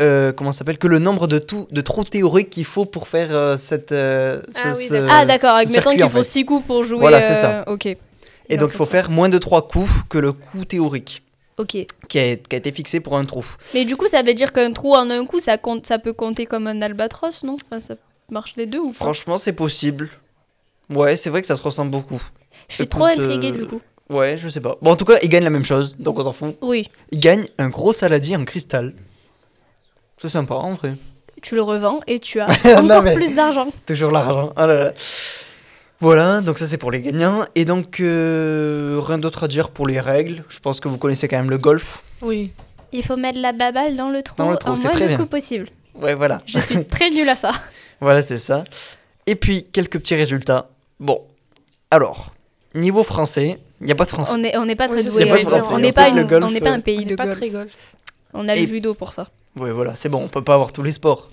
euh, 0.00 0.32
comment 0.32 0.52
ça 0.52 0.58
s'appelle 0.58 0.78
que 0.78 0.86
le 0.86 0.98
nombre 0.98 1.26
de, 1.26 1.38
tout, 1.38 1.66
de 1.70 1.80
trous 1.80 2.04
théoriques 2.04 2.50
qu'il 2.50 2.64
faut 2.64 2.84
pour 2.84 3.08
faire 3.08 3.28
euh, 3.34 3.56
cette 3.56 3.92
euh, 3.92 4.40
ce- 4.52 4.58
Ah 4.64 4.72
oui, 4.76 4.84
ce- 4.84 4.94
d'accord. 4.94 5.10
ah, 5.12 5.26
d'accord. 5.26 5.50
ce 5.50 5.56
Admettons 5.62 5.72
circuit, 5.82 5.96
qu'il 5.96 6.10
faut 6.10 6.18
fait. 6.18 6.24
6 6.30 6.44
coups 6.44 6.66
pour 6.66 6.84
jouer. 6.84 6.98
Voilà, 7.00 7.20
c'est 7.22 7.34
ça. 7.34 7.60
euh, 7.66 7.72
Ok. 7.74 7.86
Et 8.50 8.56
donc 8.56 8.70
il 8.72 8.76
faut 8.76 8.86
faire 8.86 9.10
moins 9.10 9.28
de 9.28 9.36
trois 9.38 9.66
coups 9.68 9.90
que 10.08 10.16
le 10.18 10.32
coup 10.32 10.64
théorique 10.64 11.22
Ok. 11.58 11.76
qui 12.08 12.18
a, 12.18 12.36
qui 12.36 12.54
a 12.54 12.58
été 12.58 12.72
fixé 12.72 13.00
pour 13.00 13.16
un 13.16 13.24
trou. 13.24 13.44
Mais 13.74 13.84
du 13.84 13.96
coup, 13.96 14.06
ça 14.06 14.22
veut 14.22 14.32
dire 14.34 14.52
qu'un 14.52 14.72
trou 14.72 14.94
en 14.94 15.10
un 15.10 15.26
coup, 15.26 15.40
ça, 15.40 15.58
compte, 15.58 15.84
ça 15.86 15.98
peut 15.98 16.12
compter 16.14 16.46
comme 16.46 16.66
un 16.66 16.80
albatros, 16.80 17.42
non? 17.42 17.56
Enfin, 17.70 17.80
Ça 17.86 17.94
marche 18.30 18.54
les 18.56 18.66
deux 18.66 18.78
ou 18.78 18.88
pas? 18.90 18.94
Franchement, 19.04 19.36
c'est 19.36 19.52
possible. 19.52 20.08
Ouais, 20.88 21.16
c'est 21.16 21.28
vrai 21.28 21.40
que 21.42 21.46
ça 21.46 21.56
se 21.56 21.62
ressemble 21.62 21.90
beaucoup. 21.90 22.22
Je 22.68 22.74
suis 22.76 22.84
écoute, 22.84 22.90
trop 22.92 23.04
intriguée 23.04 23.48
euh, 23.50 23.58
du 23.58 23.66
coup. 23.66 23.80
Ouais, 24.08 24.38
je 24.38 24.48
sais 24.48 24.60
pas. 24.60 24.76
Bon, 24.80 24.92
en 24.92 24.96
tout 24.96 25.04
cas, 25.04 25.18
ils 25.22 25.28
gagnent 25.28 25.44
la 25.44 25.50
même 25.50 25.64
chose, 25.64 25.96
donc 25.98 26.18
on 26.18 26.22
s'en 26.24 26.32
fout. 26.32 26.56
Oui. 26.62 26.88
Ils 27.12 27.20
gagnent 27.20 27.46
un 27.58 27.68
gros 27.68 27.92
saladier 27.92 28.36
en 28.36 28.44
cristal. 28.46 28.94
C'est 30.18 30.28
sympa 30.28 30.54
en 30.54 30.72
vrai. 30.74 30.92
Tu 31.42 31.54
le 31.54 31.62
revends 31.62 32.00
et 32.06 32.18
tu 32.18 32.40
as 32.40 32.46
encore 32.78 33.02
mais- 33.02 33.14
plus 33.14 33.34
d'argent. 33.34 33.68
Toujours 33.86 34.10
l'argent. 34.10 34.52
Oh 34.56 34.60
là 34.60 34.74
là. 34.74 34.92
Voilà, 36.00 36.40
donc 36.40 36.58
ça 36.58 36.66
c'est 36.66 36.76
pour 36.78 36.90
les 36.92 37.00
gagnants. 37.00 37.44
Et 37.56 37.64
donc, 37.64 37.98
euh, 38.00 39.00
rien 39.04 39.18
d'autre 39.18 39.44
à 39.44 39.48
dire 39.48 39.70
pour 39.70 39.86
les 39.86 39.98
règles. 40.00 40.44
Je 40.48 40.58
pense 40.60 40.78
que 40.80 40.86
vous 40.88 40.98
connaissez 40.98 41.26
quand 41.26 41.36
même 41.38 41.50
le 41.50 41.58
golf. 41.58 42.02
Oui. 42.22 42.52
Il 42.92 43.04
faut 43.04 43.16
mettre 43.16 43.38
la 43.40 43.52
baballe 43.52 43.96
dans 43.96 44.08
le 44.08 44.22
trou, 44.22 44.36
Dans 44.38 44.50
le 44.50 44.56
trou, 44.56 44.70
en 44.70 44.76
c'est 44.76 44.84
moins 44.84 44.92
très 44.92 45.02
de 45.04 45.08
bien. 45.08 45.16
coups 45.18 45.30
possible. 45.30 45.68
Ouais, 45.94 46.14
voilà. 46.14 46.38
Je 46.46 46.58
suis 46.60 46.84
très 46.88 47.10
nulle 47.10 47.28
à 47.28 47.34
ça. 47.36 47.50
Voilà, 48.00 48.22
c'est 48.22 48.38
ça. 48.38 48.64
Et 49.26 49.34
puis, 49.34 49.64
quelques 49.64 49.98
petits 49.98 50.14
résultats. 50.14 50.68
Bon, 51.00 51.20
alors, 51.90 52.32
niveau 52.74 53.02
français, 53.02 53.58
il 53.80 53.86
n'y 53.86 53.92
a 53.92 53.96
pas 53.96 54.04
de 54.04 54.10
français. 54.10 54.32
On 54.34 54.38
n'est 54.38 54.56
on 54.56 54.66
pas 54.76 54.88
très 54.88 55.02
doué. 55.02 55.10
ça, 55.10 55.20
y 55.26 55.28
a 55.30 55.34
pas 55.34 55.40
de 55.42 55.46
on- 55.46 55.48
français. 55.48 55.66
On 55.70 55.74
On 55.74 55.78
n'est 55.80 55.92
pas, 55.92 56.10
que 56.10 56.14
le 56.16 56.22
une- 56.22 56.26
golf, 56.28 56.44
on 56.46 56.50
n'est 56.50 56.60
pas 56.60 56.70
un 56.70 56.78
euh, 56.78 56.82
pays 56.82 56.98
On 57.00 57.02
de 57.04 57.08
n'est 57.10 57.16
pas 57.16 57.24
golf. 57.26 57.38
très 57.38 57.50
golf. 57.50 57.94
On 58.34 58.48
a 58.48 58.54
Et- 58.54 58.60
le 58.60 58.66
judo 58.66 58.94
pour 58.94 59.12
ça. 59.12 59.28
Ouais, 59.58 59.70
voilà, 59.72 59.94
c'est 59.96 60.08
bon, 60.08 60.22
on 60.22 60.28
peut 60.28 60.42
pas 60.42 60.54
avoir 60.54 60.72
tous 60.72 60.82
les 60.82 60.92
sports. 60.92 61.28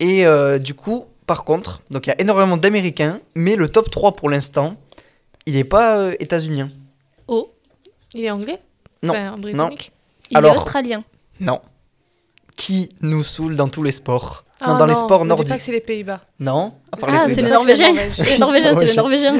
Et 0.00 0.26
euh, 0.26 0.58
du 0.58 0.74
coup, 0.74 1.04
par 1.26 1.44
contre, 1.44 1.82
donc 1.90 2.06
il 2.06 2.10
y 2.10 2.12
a 2.12 2.20
énormément 2.20 2.56
d'Américains, 2.56 3.20
mais 3.34 3.56
le 3.56 3.68
top 3.68 3.90
3 3.90 4.12
pour 4.16 4.28
l'instant, 4.30 4.76
il 5.46 5.54
n'est 5.54 5.64
pas 5.64 5.98
euh, 5.98 6.14
états-unien. 6.20 6.68
Oh, 7.28 7.52
Il 8.12 8.24
est 8.24 8.30
anglais? 8.30 8.60
Non, 9.02 9.12
Enfin, 9.12 9.38
britannique? 9.38 9.92
Il 10.30 10.36
Alors- 10.38 10.54
est 10.54 10.56
australien? 10.56 11.04
Non. 11.40 11.60
Qui 12.56 12.90
nous 13.02 13.22
saoule 13.22 13.56
dans 13.56 13.68
tous 13.68 13.82
les 13.82 13.92
sports? 13.92 14.44
Ah 14.60 14.72
Non, 14.72 14.78
dans 14.78 14.86
les 14.86 14.94
sports 14.94 15.20
me 15.20 15.24
dis 15.24 15.28
pas 15.30 15.34
nordiques. 15.36 15.56
que 15.56 15.62
c'est 15.62 15.72
les 15.72 15.80
Pays-Bas. 15.80 16.20
Non, 16.38 16.74
à 16.92 16.96
part 16.96 17.10
Ah, 17.12 17.26
les 17.26 17.34
c'est 17.34 17.42
les. 17.42 17.50
Norvégiens. 17.50 17.92
C'est 18.14 18.24
Les 18.30 18.38
Norvégiens, 18.38 18.74
c'est 18.76 18.84
les 18.86 18.94
Norvégiens. 18.94 19.36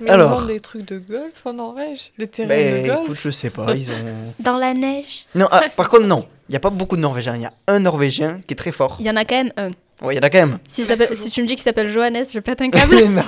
Mais 0.00 0.10
Alors. 0.10 0.32
ils 0.32 0.44
ont 0.44 0.46
des 0.46 0.60
trucs 0.60 0.86
de 0.86 0.98
golf 0.98 1.44
en 1.44 1.52
Norvège 1.52 2.12
Des 2.18 2.26
terrains 2.26 2.48
de 2.48 2.86
golf 2.86 3.00
écoute, 3.04 3.18
je 3.20 3.30
sais 3.30 3.50
pas, 3.50 3.74
ils 3.74 3.90
ont... 3.90 3.94
Dans 4.40 4.56
la 4.56 4.72
neige. 4.74 5.26
Non, 5.34 5.46
ah, 5.50 5.62
par 5.76 5.88
contre, 5.88 6.06
non. 6.06 6.26
Il 6.48 6.52
n'y 6.52 6.56
a 6.56 6.60
pas 6.60 6.70
beaucoup 6.70 6.96
de 6.96 7.00
Norvégiens. 7.00 7.36
Il 7.36 7.42
y 7.42 7.46
a 7.46 7.52
un 7.68 7.78
Norvégien 7.78 8.40
qui 8.46 8.54
est 8.54 8.56
très 8.56 8.72
fort. 8.72 8.96
Il 8.98 9.06
y 9.06 9.10
en 9.10 9.16
a 9.16 9.24
quand 9.24 9.36
même 9.36 9.52
un. 9.56 9.70
Ouais, 10.04 10.14
il 10.14 10.16
y 10.16 10.18
en 10.18 10.22
a 10.22 10.30
quand 10.30 10.38
même. 10.38 10.58
Si, 10.66 10.82
tu 11.30 11.42
me 11.42 11.46
dis 11.46 11.54
qu'il 11.54 11.62
s'appelle 11.62 11.86
Johannes, 11.86 12.24
je 12.32 12.38
pète 12.40 12.60
un 12.60 12.70
câble. 12.70 12.96
Non. 13.04 13.22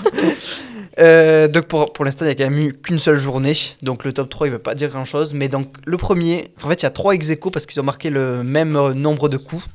Euh, 0.99 1.47
donc 1.47 1.67
pour, 1.67 1.93
pour 1.93 2.05
l'instant, 2.05 2.25
il 2.25 2.29
n'y 2.29 2.33
a 2.33 2.35
quand 2.35 2.51
même 2.51 2.59
eu 2.59 2.73
qu'une 2.73 2.99
seule 2.99 3.19
journée. 3.19 3.55
Donc 3.83 4.05
le 4.05 4.13
top 4.13 4.29
3, 4.29 4.49
il 4.49 4.51
ne 4.51 4.57
veut 4.57 4.63
pas 4.63 4.75
dire 4.75 4.89
grand-chose. 4.89 5.35
Mais 5.35 5.49
donc 5.49 5.77
le 5.85 5.97
premier, 5.99 6.53
en 6.65 6.69
fait, 6.69 6.83
il 6.83 6.85
y 6.85 6.87
a 6.87 6.91
trois 6.91 7.15
ex 7.15 7.31
aequo 7.31 7.51
parce 7.51 7.67
qu'ils 7.67 7.81
ont 7.81 7.85
marqué 7.85 8.11
le 8.11 8.43
même 8.43 8.77
euh, 8.77 8.93
nombre 8.93 9.29
de 9.29 9.37
coups. 9.37 9.67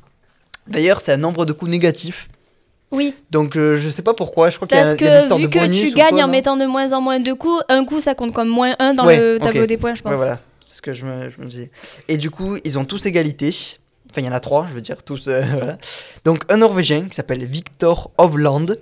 D'ailleurs, 0.66 1.00
c'est 1.00 1.12
un 1.12 1.16
nombre 1.16 1.46
de 1.46 1.52
coups 1.52 1.70
négatif. 1.70 2.28
Oui, 2.90 3.14
Donc 3.30 3.56
euh, 3.56 3.76
je 3.76 3.88
sais 3.88 4.02
pas 4.02 4.14
pourquoi. 4.14 4.48
Je 4.50 4.56
crois 4.56 4.66
qu'il 4.68 4.76
y 4.78 4.80
a, 4.80 4.94
il 4.94 5.00
y 5.04 5.06
a 5.08 5.20
des 5.20 5.28
que 5.28 5.34
vu 5.34 5.42
de 5.42 5.46
que 5.48 5.58
bonus 5.58 5.90
tu 5.90 5.94
gagnes 5.94 6.14
quoi, 6.14 6.24
en 6.24 6.28
mettant 6.28 6.56
de 6.56 6.64
moins 6.64 6.92
en 6.92 7.00
moins 7.00 7.20
de 7.20 7.32
coups, 7.32 7.62
un 7.68 7.84
coup 7.84 8.00
ça 8.00 8.14
compte 8.14 8.32
comme 8.32 8.48
moins 8.48 8.74
1 8.78 8.94
dans 8.94 9.04
Ouais, 9.06 9.18
le 9.18 9.38
tableau 9.38 9.66
des 9.66 9.76
points, 9.76 9.94
je 9.94 10.02
pense. 10.02 10.10
Ouais, 10.12 10.16
voilà. 10.16 10.40
C'est 10.64 10.76
ce 10.76 10.82
que 10.82 10.92
je 10.92 11.04
me, 11.04 11.30
je 11.30 11.40
me 11.42 11.46
dis. 11.50 11.68
Et 12.08 12.16
du 12.16 12.30
coup, 12.30 12.56
ils 12.64 12.78
ont 12.78 12.84
tous 12.84 13.04
égalité. 13.06 13.48
Enfin, 14.10 14.20
il 14.22 14.24
y 14.24 14.28
en 14.28 14.32
a 14.32 14.40
trois, 14.40 14.66
je 14.68 14.74
veux 14.74 14.80
dire, 14.80 15.02
tous. 15.02 15.28
euh, 15.28 15.42
voilà. 15.56 15.78
Donc, 16.24 16.44
un 16.50 16.58
Norvégien 16.58 17.06
qui 17.08 17.14
s'appelle 17.14 17.44
Victor 17.46 18.10
Hovland. 18.18 18.76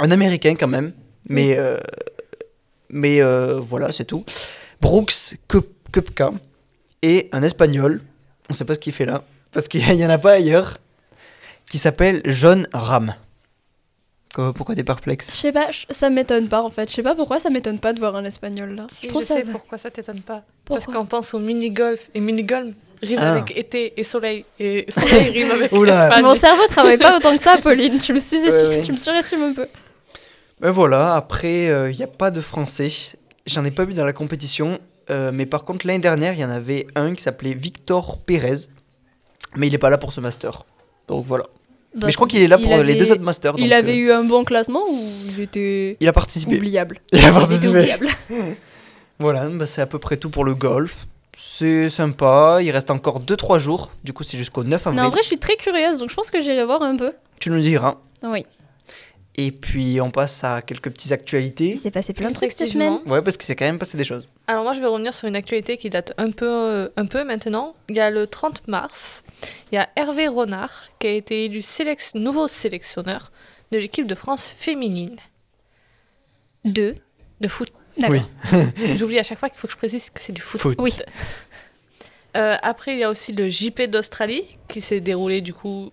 Un 0.00 0.10
Américain, 0.10 0.54
quand 0.58 0.66
même. 0.68 0.92
Mais, 1.28 1.56
euh, 1.58 1.78
mais 2.90 3.20
euh, 3.22 3.60
voilà, 3.60 3.92
c'est 3.92 4.04
tout. 4.04 4.24
Brooks 4.80 5.36
Kup- 5.48 5.66
Kupka. 5.92 6.32
Et 7.02 7.28
un 7.32 7.42
Espagnol. 7.42 8.00
On 8.50 8.54
sait 8.54 8.64
pas 8.64 8.74
ce 8.74 8.78
qu'il 8.80 8.92
fait 8.92 9.06
là. 9.06 9.22
Parce 9.52 9.68
qu'il 9.68 9.80
y 9.94 10.04
en 10.06 10.10
a 10.10 10.18
pas 10.18 10.32
ailleurs. 10.32 10.78
Qui 11.70 11.78
s'appelle 11.78 12.22
John 12.26 12.66
Ram. 12.72 13.14
Quoi, 14.34 14.52
Pourquoi 14.52 14.74
t'es 14.74 14.80
Je 14.80 14.84
perplexe 14.86 15.30
sais 15.30 15.52
pas, 15.52 15.70
je- 15.70 15.86
ça 15.90 16.10
m'étonne 16.10 16.48
pas 16.48 16.62
en 16.62 16.70
fait. 16.70 16.88
Je 16.90 16.94
sais 16.94 17.02
pas 17.02 17.14
pourquoi 17.14 17.38
ça 17.38 17.50
m'étonne 17.50 17.78
pas 17.78 17.92
de 17.92 18.00
voir 18.00 18.16
un 18.16 18.24
espagnol 18.24 18.74
là. 18.74 18.86
Si, 18.92 19.08
je 19.08 19.22
sais 19.22 19.42
va. 19.42 19.52
pourquoi 19.52 19.78
ça 19.78 19.90
t'étonne 19.90 20.20
pas. 20.22 20.42
Parce 20.64 20.86
qu'on 20.86 21.06
pense 21.06 21.34
au 21.34 21.38
mini-golf. 21.38 22.10
Et 22.14 22.20
mini-golf 22.20 22.74
rime 23.02 23.18
Ah. 23.20 23.32
avec 23.34 23.56
été 23.56 23.92
et 23.98 24.02
soleil. 24.02 24.44
Et 24.58 24.86
soleil 24.90 25.28
rime 25.30 25.50
avec 25.52 25.70
Oula. 25.76 26.06
Espagne. 26.08 26.24
Mon 26.24 26.34
cerveau 26.34 26.66
travaille 26.68 26.98
pas 26.98 27.16
autant 27.16 27.36
que 27.36 27.42
ça, 27.42 27.58
Pauline. 27.58 27.98
Tu 27.98 28.12
me, 28.12 28.18
sous 28.20 28.36
Ouais, 28.42 28.66
ouais. 28.68 28.82
tu 28.82 28.90
me 28.92 28.96
surestimes 28.96 29.42
un 29.42 29.52
peu. 29.52 29.68
Ben 30.60 30.70
voilà, 30.70 31.14
après, 31.14 31.64
il 31.90 31.96
n'y 31.96 32.02
a 32.02 32.06
pas 32.08 32.30
de 32.32 32.40
français. 32.40 32.88
J'en 33.46 33.64
ai 33.64 33.70
pas 33.70 33.84
vu 33.84 33.94
dans 33.94 34.04
la 34.04 34.12
compétition. 34.12 34.78
euh, 35.10 35.30
mais 35.34 35.44
par 35.46 35.64
contre, 35.64 35.86
l'année 35.86 35.98
dernière, 36.00 36.32
il 36.32 36.40
y 36.40 36.44
en 36.44 36.50
avait 36.50 36.86
un 36.96 37.14
qui 37.14 37.22
s'appelait 37.22 37.54
Victor 37.54 38.18
Pérez. 38.24 38.68
Mais 39.54 39.66
il 39.68 39.70
n'est 39.72 39.78
pas 39.78 39.90
là 39.90 39.98
pour 39.98 40.12
ce 40.12 40.20
master. 40.20 40.64
Donc 41.08 41.24
voilà. 41.24 41.44
mais 42.02 42.10
je 42.10 42.16
crois 42.16 42.26
qu'il 42.28 42.40
est 42.42 42.48
là 42.48 42.58
pour 42.58 42.68
les 42.68 42.74
avait- 42.80 42.96
deux 42.96 43.12
autres 43.12 43.22
masters. 43.22 43.54
Il 43.58 43.64
donc, 43.64 43.72
avait 43.72 43.92
euh, 43.92 43.96
eu 43.96 44.12
un 44.12 44.24
bon 44.24 44.44
classement 44.44 44.82
ou 44.90 44.98
il 45.28 45.40
était 45.40 45.96
il 46.00 46.08
a 46.08 46.12
participé. 46.12 46.56
oubliable? 46.56 47.00
Il 47.12 47.24
a 47.24 47.32
participé. 47.32 47.78
oubliable. 47.80 48.08
Voilà, 49.20 49.46
bah, 49.48 49.66
c'est 49.66 49.80
à 49.80 49.86
peu 49.86 49.98
près 50.00 50.16
tout 50.16 50.28
pour 50.28 50.44
le 50.44 50.54
golf. 50.54 51.06
C'est 51.36 51.88
sympa. 51.88 52.58
Il 52.62 52.70
reste 52.72 52.90
encore 52.90 53.20
2-3 53.20 53.58
jours. 53.58 53.92
Du 54.02 54.12
coup, 54.12 54.24
c'est 54.24 54.36
jusqu'au 54.36 54.64
9 54.64 54.86
avril. 54.88 55.00
Mais 55.00 55.06
en 55.06 55.10
vrai, 55.10 55.20
je 55.22 55.28
suis 55.28 55.38
très 55.38 55.56
curieuse, 55.56 55.98
donc 55.98 56.10
je 56.10 56.14
pense 56.16 56.30
que 56.30 56.40
j'irai 56.40 56.64
voir 56.64 56.82
un 56.82 56.96
peu. 56.96 57.12
Tu 57.40 57.50
nous 57.50 57.60
diras. 57.60 57.94
Oui. 58.24 58.42
Et 59.36 59.50
puis, 59.50 60.00
on 60.00 60.10
passe 60.12 60.44
à 60.44 60.62
quelques 60.62 60.90
petites 60.90 61.10
actualités. 61.10 61.70
Il 61.70 61.78
s'est 61.78 61.90
passé 61.90 62.12
plein 62.12 62.28
de 62.30 62.34
trucs 62.34 62.52
cette 62.52 62.68
semaine. 62.68 63.00
Ouais, 63.06 63.20
parce 63.20 63.36
que 63.36 63.42
c'est 63.42 63.56
quand 63.56 63.64
même 63.64 63.80
passé 63.80 63.96
des 63.98 64.04
choses. 64.04 64.28
Alors 64.46 64.62
moi, 64.62 64.72
je 64.74 64.80
vais 64.80 64.86
revenir 64.86 65.12
sur 65.12 65.26
une 65.26 65.34
actualité 65.34 65.76
qui 65.76 65.90
date 65.90 66.12
un 66.18 66.30
peu, 66.30 66.46
euh, 66.48 66.88
un 66.96 67.06
peu 67.06 67.24
maintenant. 67.24 67.74
Il 67.88 67.96
y 67.96 68.00
a 68.00 68.10
le 68.10 68.28
30 68.28 68.68
mars, 68.68 69.24
il 69.72 69.74
y 69.74 69.78
a 69.78 69.88
Hervé 69.96 70.28
Renard 70.28 70.84
qui 71.00 71.08
a 71.08 71.10
été 71.10 71.46
élu 71.46 71.60
sélec- 71.62 72.14
nouveau 72.14 72.46
sélectionneur 72.46 73.32
de 73.72 73.78
l'équipe 73.78 74.06
de 74.06 74.14
France 74.14 74.54
féminine 74.56 75.16
Deux. 76.64 76.94
de 77.40 77.48
foot. 77.48 77.72
D'accord. 77.98 78.20
J'oublie 78.96 79.18
à 79.18 79.22
chaque 79.24 79.38
fois 79.38 79.48
qu'il 79.50 79.58
faut 79.58 79.66
que 79.66 79.72
je 79.72 79.78
précise 79.78 80.10
que 80.10 80.20
c'est 80.20 80.32
du 80.32 80.42
foot. 80.42 80.60
Foot. 80.60 80.78
Oui. 80.80 80.92
Euh, 82.36 82.56
après, 82.62 82.92
il 82.94 82.98
y 82.98 83.04
a 83.04 83.10
aussi 83.10 83.32
le 83.32 83.48
JP 83.48 83.82
d'Australie 83.82 84.42
qui 84.68 84.80
s'est 84.80 85.00
déroulé 85.00 85.40
du 85.40 85.52
coup 85.54 85.92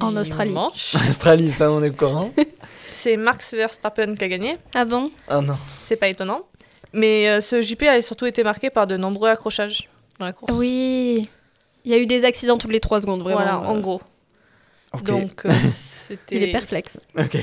En 0.00 0.16
Australie. 0.16 0.50
dimanche. 0.50 0.94
Australie, 1.08 1.52
ça, 1.52 1.70
on 1.70 1.82
est 1.82 1.90
au 1.90 1.92
courant. 1.92 2.32
C'est 2.92 3.16
Max 3.16 3.54
Verstappen 3.54 4.14
qui 4.14 4.24
a 4.24 4.28
gagné. 4.28 4.58
Ah 4.74 4.84
bon 4.84 5.10
Ah 5.28 5.40
non. 5.40 5.56
C'est 5.80 5.96
pas 5.96 6.08
étonnant. 6.08 6.42
Mais 6.92 7.28
euh, 7.28 7.40
ce 7.40 7.62
JP 7.62 7.82
a 7.84 8.02
surtout 8.02 8.26
été 8.26 8.44
marqué 8.44 8.70
par 8.70 8.86
de 8.86 8.96
nombreux 8.96 9.30
accrochages 9.30 9.88
dans 10.18 10.26
la 10.26 10.32
course. 10.32 10.52
Oui. 10.54 11.28
Il 11.84 11.90
y 11.90 11.94
a 11.94 11.98
eu 11.98 12.06
des 12.06 12.24
accidents 12.24 12.58
toutes 12.58 12.72
les 12.72 12.80
trois 12.80 13.00
secondes, 13.00 13.22
vraiment. 13.22 13.40
Voilà, 13.40 13.56
euh, 13.56 13.66
en 13.66 13.80
gros. 13.80 14.00
Donc, 15.04 15.46
euh, 15.46 15.50
c'était. 15.72 16.36
Il 16.36 16.42
est 16.42 16.52
perplexe. 16.52 17.00
Ok. 17.18 17.38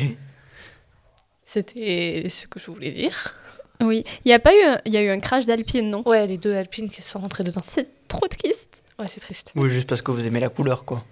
C'était 1.44 2.28
ce 2.30 2.48
que 2.48 2.60
je 2.60 2.70
voulais 2.70 2.92
dire. 2.92 3.34
Oui. 3.82 4.04
Il 4.24 4.30
y 4.30 4.34
a 4.34 4.40
pas 4.40 4.54
eu 4.54 4.62
un, 4.64 4.78
il 4.86 4.94
y 4.94 4.98
a 4.98 5.02
eu 5.02 5.10
un 5.10 5.20
crash 5.20 5.46
d'Alpine, 5.46 5.90
non? 5.90 6.04
Ouais, 6.06 6.28
les 6.28 6.38
deux 6.38 6.54
Alpines 6.54 6.90
qui 6.90 7.02
sont 7.02 7.20
rentrées 7.20 7.44
dedans. 7.44 7.62
C'est 7.64 7.88
trop 8.08 8.28
triste. 8.28 8.84
Ouais, 9.00 9.08
c'est 9.08 9.22
triste. 9.22 9.52
Oui, 9.56 9.70
juste 9.70 9.88
parce 9.88 10.02
que 10.02 10.12
vous 10.12 10.28
aimez 10.28 10.42
la 10.42 10.50
couleur, 10.50 10.86
quoi. 10.86 11.04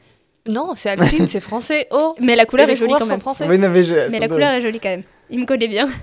Non, 0.47 0.73
c'est 0.75 0.89
Alpine, 0.89 1.27
c'est 1.27 1.39
français. 1.41 1.87
Oh 1.91 2.15
Mais 2.19 2.35
la 2.35 2.45
couleur 2.45 2.69
est 2.69 2.75
jolie 2.75 2.93
quand 2.97 3.05
même. 3.05 3.19
français. 3.19 3.45
Oui, 3.47 3.57
non, 3.57 3.69
mais 3.69 3.83
je- 3.83 4.09
Mais 4.11 4.19
la 4.19 4.27
couleur 4.27 4.51
est 4.51 4.61
jolie 4.61 4.79
quand 4.79 4.89
même. 4.89 5.03
Il 5.29 5.39
me 5.39 5.45
connaît 5.45 5.67
bien. 5.67 5.87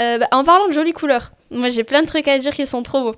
Euh, 0.00 0.18
bah, 0.18 0.26
en 0.32 0.42
parlant 0.42 0.66
de 0.66 0.72
jolies 0.72 0.92
couleurs, 0.92 1.30
moi 1.52 1.68
j'ai 1.68 1.84
plein 1.84 2.02
de 2.02 2.08
trucs 2.08 2.26
à 2.26 2.36
dire 2.36 2.52
qui 2.52 2.66
sont 2.66 2.82
trop 2.82 3.00
beaux. 3.02 3.14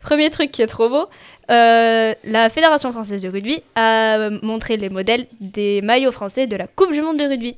Premier 0.00 0.28
truc 0.28 0.50
qui 0.50 0.60
est 0.60 0.66
trop 0.66 0.88
beau, 0.88 1.04
euh, 1.52 2.14
la 2.24 2.48
Fédération 2.48 2.90
française 2.90 3.22
de 3.22 3.28
rugby 3.28 3.62
a 3.76 4.28
montré 4.42 4.76
les 4.76 4.88
modèles 4.88 5.28
des 5.40 5.82
maillots 5.82 6.10
français 6.10 6.48
de 6.48 6.56
la 6.56 6.66
Coupe 6.66 6.90
du 6.90 7.00
Monde 7.00 7.16
de 7.18 7.24
rugby. 7.26 7.54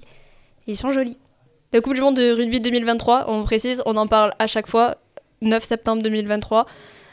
Ils 0.66 0.76
sont 0.76 0.90
jolis. 0.90 1.16
La 1.72 1.80
Coupe 1.80 1.94
du 1.94 2.02
Monde 2.02 2.16
de 2.16 2.30
rugby 2.30 2.60
2023, 2.60 3.24
on 3.28 3.42
précise, 3.44 3.82
on 3.86 3.96
en 3.96 4.06
parle 4.06 4.34
à 4.38 4.46
chaque 4.46 4.66
fois, 4.66 4.96
9 5.40 5.64
septembre 5.64 6.02
2023, 6.02 6.66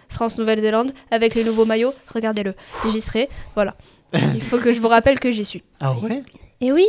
France-Nouvelle-Zélande, 0.09 0.91
avec 1.11 1.35
les 1.35 1.43
nouveaux 1.43 1.65
maillots, 1.65 1.93
regardez-le, 2.13 2.53
j'y 2.89 3.01
serai, 3.01 3.29
voilà. 3.55 3.75
Il 4.13 4.41
faut 4.41 4.57
que 4.59 4.71
je 4.71 4.79
vous 4.79 4.87
rappelle 4.87 5.19
que 5.19 5.31
j'y 5.31 5.43
suis. 5.45 5.63
Ah 5.79 5.93
ouais? 5.93 6.23
Et 6.61 6.71
oui 6.71 6.85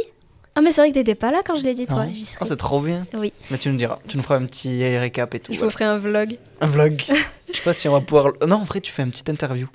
Ah 0.55 0.61
mais 0.61 0.71
c'est 0.71 0.81
vrai 0.81 0.91
que 0.91 0.95
t'étais 0.95 1.15
pas 1.17 1.31
là 1.33 1.41
quand 1.45 1.57
je 1.57 1.63
l'ai 1.65 1.75
dit 1.75 1.87
toi, 1.87 2.07
Non. 2.07 2.13
j'y 2.15 2.23
Ah, 2.25 2.33
serai. 2.39 2.45
c'est 2.47 2.57
trop 2.57 2.81
bien. 2.81 3.05
Oui. 3.15 3.33
Mais 3.51 3.59
tu 3.59 3.69
nous 3.69 3.77
diras. 3.77 3.99
Tu 4.07 4.17
nous 4.17 4.23
feras 4.23 4.37
un 4.37 4.45
petit 4.47 4.85
récap 4.99 5.35
et 5.35 5.41
tout. 5.41 5.53
Je 5.53 5.59
voilà. 5.59 5.71
vous 5.71 5.73
ferai 5.73 5.85
un 5.87 5.99
vlog. 5.99 6.39
Un 6.61 6.67
vlog. 6.67 7.03
Je 7.49 7.57
sais 7.57 7.63
pas 7.63 7.73
si 7.73 7.89
on 7.89 7.93
va 7.93 8.01
pouvoir. 8.01 8.33
Non, 8.47 8.57
en 8.57 8.63
vrai, 8.65 8.81
tu 8.81 8.93
fais 8.93 9.03
une 9.03 9.11
petite 9.11 9.29
interview. 9.29 9.67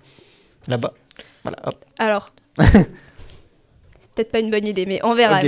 Là-bas. 0.68 0.94
Voilà, 1.44 1.58
hop. 1.66 1.76
Alors, 1.98 2.32
c'est 2.60 2.90
peut-être 4.16 4.32
pas 4.32 4.40
une 4.40 4.50
bonne 4.52 4.66
idée, 4.68 4.86
mais 4.86 5.00
on 5.04 5.14
verra. 5.14 5.40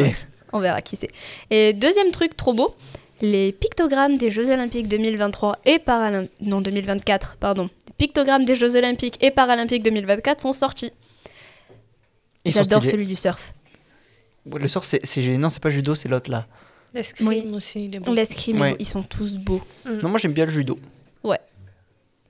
On 0.51 0.59
verra 0.59 0.81
qui 0.81 0.95
c'est. 0.97 1.09
Et 1.49 1.73
deuxième 1.73 2.11
truc 2.11 2.35
trop 2.37 2.53
beau, 2.53 2.75
les 3.21 3.51
pictogrammes 3.53 4.17
des 4.17 4.29
Jeux 4.29 4.49
Olympiques 4.51 4.87
2023 4.87 5.57
et 5.65 5.79
Paralympiques... 5.79 6.31
Non, 6.41 6.61
2024, 6.61 7.37
pardon. 7.39 7.69
Pictogrammes 7.97 8.45
des 8.45 8.55
Jeux 8.55 8.75
Olympiques 8.75 9.17
et 9.23 9.31
Paralympiques 9.31 9.83
2024 9.83 10.41
sont 10.41 10.51
sortis. 10.51 10.91
J'adore 12.45 12.83
celui 12.83 13.05
du 13.05 13.15
surf. 13.15 13.53
Le 14.45 14.67
sort, 14.67 14.83
c'est. 14.83 14.99
Non, 15.37 15.49
c'est 15.49 15.61
pas 15.61 15.69
judo, 15.69 15.95
c'est 15.95 16.09
l'autre 16.09 16.29
là. 16.29 16.47
L'escrime 16.93 17.27
Oui. 17.27 17.45
aussi, 17.55 17.85
il 17.85 17.95
est 17.95 17.99
On 17.99 18.05
bon. 18.05 18.13
l'escrime, 18.13 18.59
Ouais. 18.61 18.75
ils 18.77 18.85
sont 18.85 19.01
tous 19.03 19.37
beaux. 19.37 19.61
Non, 19.85 20.09
moi 20.09 20.17
j'aime 20.19 20.33
bien 20.33 20.45
le 20.45 20.51
judo. 20.51 20.77
Ouais. 21.23 21.39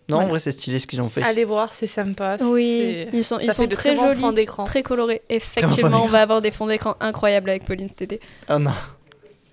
Non, 0.07 0.17
en 0.17 0.19
Voilà. 0.19 0.29
vrai, 0.29 0.39
c'est 0.39 0.51
stylé 0.51 0.79
ce 0.79 0.87
qu'ils 0.87 1.01
ont 1.01 1.09
fait. 1.09 1.23
Allez 1.23 1.43
voir, 1.43 1.73
c'est 1.73 1.87
sympa. 1.87 2.37
Oui, 2.41 3.07
ils 3.11 3.23
sont, 3.23 3.39
ils 3.39 3.51
sont 3.51 3.67
très, 3.67 3.95
bons 3.95 4.13
jolis, 4.13 4.45
très 4.65 4.83
colorés. 4.83 5.21
Effectivement, 5.29 6.03
on 6.03 6.07
va 6.07 6.21
avoir 6.21 6.41
des 6.41 6.51
fonds 6.51 6.67
d'écran 6.67 6.95
incroyables 6.99 7.49
avec 7.49 7.65
Pauline 7.65 7.89
cet 7.89 8.03
été. 8.03 8.19
Ah 8.47 8.59
non. 8.59 8.71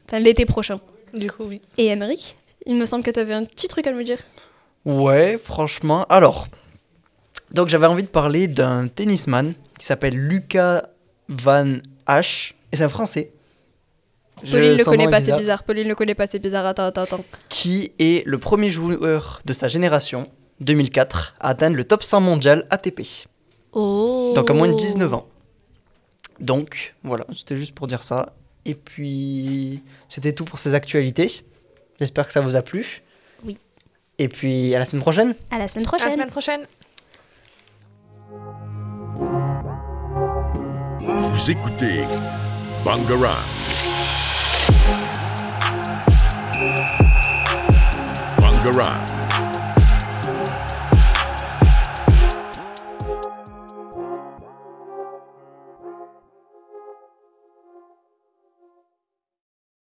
Enfin, 0.06 0.18
l'été 0.18 0.44
prochain. 0.44 0.80
Du 1.14 1.30
coup, 1.30 1.44
oui. 1.44 1.60
Et 1.78 1.86
Emmerich, 1.86 2.36
il 2.66 2.74
me 2.76 2.84
semble 2.86 3.02
que 3.02 3.10
tu 3.10 3.18
avais 3.18 3.34
un 3.34 3.44
petit 3.44 3.68
truc 3.68 3.86
à 3.86 3.92
me 3.92 4.04
dire. 4.04 4.18
Ouais, 4.84 5.38
franchement. 5.42 6.06
Alors. 6.08 6.46
Donc 7.52 7.68
j'avais 7.68 7.86
envie 7.86 8.04
de 8.04 8.08
parler 8.08 8.46
d'un 8.46 8.86
tennisman 8.86 9.54
qui 9.78 9.84
s'appelle 9.84 10.14
Lucas 10.14 10.84
Van 11.28 11.78
H. 12.06 12.52
Et 12.72 12.76
c'est 12.76 12.84
un 12.84 12.88
français. 12.88 13.32
Pauline 14.48 14.76
le 14.76 14.84
connaît 14.84 15.10
pas, 15.10 15.18
c'est 15.18 15.24
bizarre. 15.24 15.38
bizarre. 15.38 15.62
Pauline 15.64 15.88
le 15.88 15.94
connaît 15.94 16.14
pas, 16.14 16.26
c'est 16.26 16.38
bizarre. 16.38 16.66
Attends, 16.66 16.86
attends, 16.86 17.02
attends. 17.02 17.24
Qui 17.48 17.92
est 17.98 18.26
le 18.26 18.38
premier 18.38 18.70
joueur 18.70 19.40
de 19.44 19.52
sa 19.52 19.68
génération, 19.68 20.30
2004, 20.60 21.34
à 21.40 21.48
atteindre 21.50 21.76
le 21.76 21.84
top 21.84 22.02
100 22.02 22.20
mondial 22.20 22.66
ATP. 22.70 23.02
Oh 23.72 24.32
Donc 24.34 24.50
à 24.50 24.54
moins 24.54 24.68
de 24.68 24.74
19 24.74 25.12
ans. 25.14 25.26
Donc 26.40 26.94
voilà, 27.02 27.26
c'était 27.34 27.56
juste 27.56 27.74
pour 27.74 27.86
dire 27.86 28.02
ça. 28.02 28.32
Et 28.64 28.74
puis 28.74 29.82
c'était 30.08 30.32
tout 30.32 30.44
pour 30.44 30.58
ces 30.58 30.74
actualités. 30.74 31.44
J'espère 31.98 32.26
que 32.26 32.32
ça 32.32 32.40
vous 32.40 32.56
a 32.56 32.62
plu. 32.62 33.02
Oui. 33.44 33.56
Et 34.20 34.28
puis 34.28 34.74
à 34.74 34.78
la 34.78 34.84
semaine 34.84 35.00
prochaine. 35.00 35.34
À 35.50 35.56
la 35.58 35.66
semaine 35.66 35.86
À 35.86 35.88
prochaine. 35.88 36.08
la 36.08 36.12
semaine 36.12 36.28
prochaine. 36.28 36.66
Vous 41.00 41.50
écoutez 41.50 42.02
Bangarang. 42.84 43.40
Bangarang. 48.38 49.19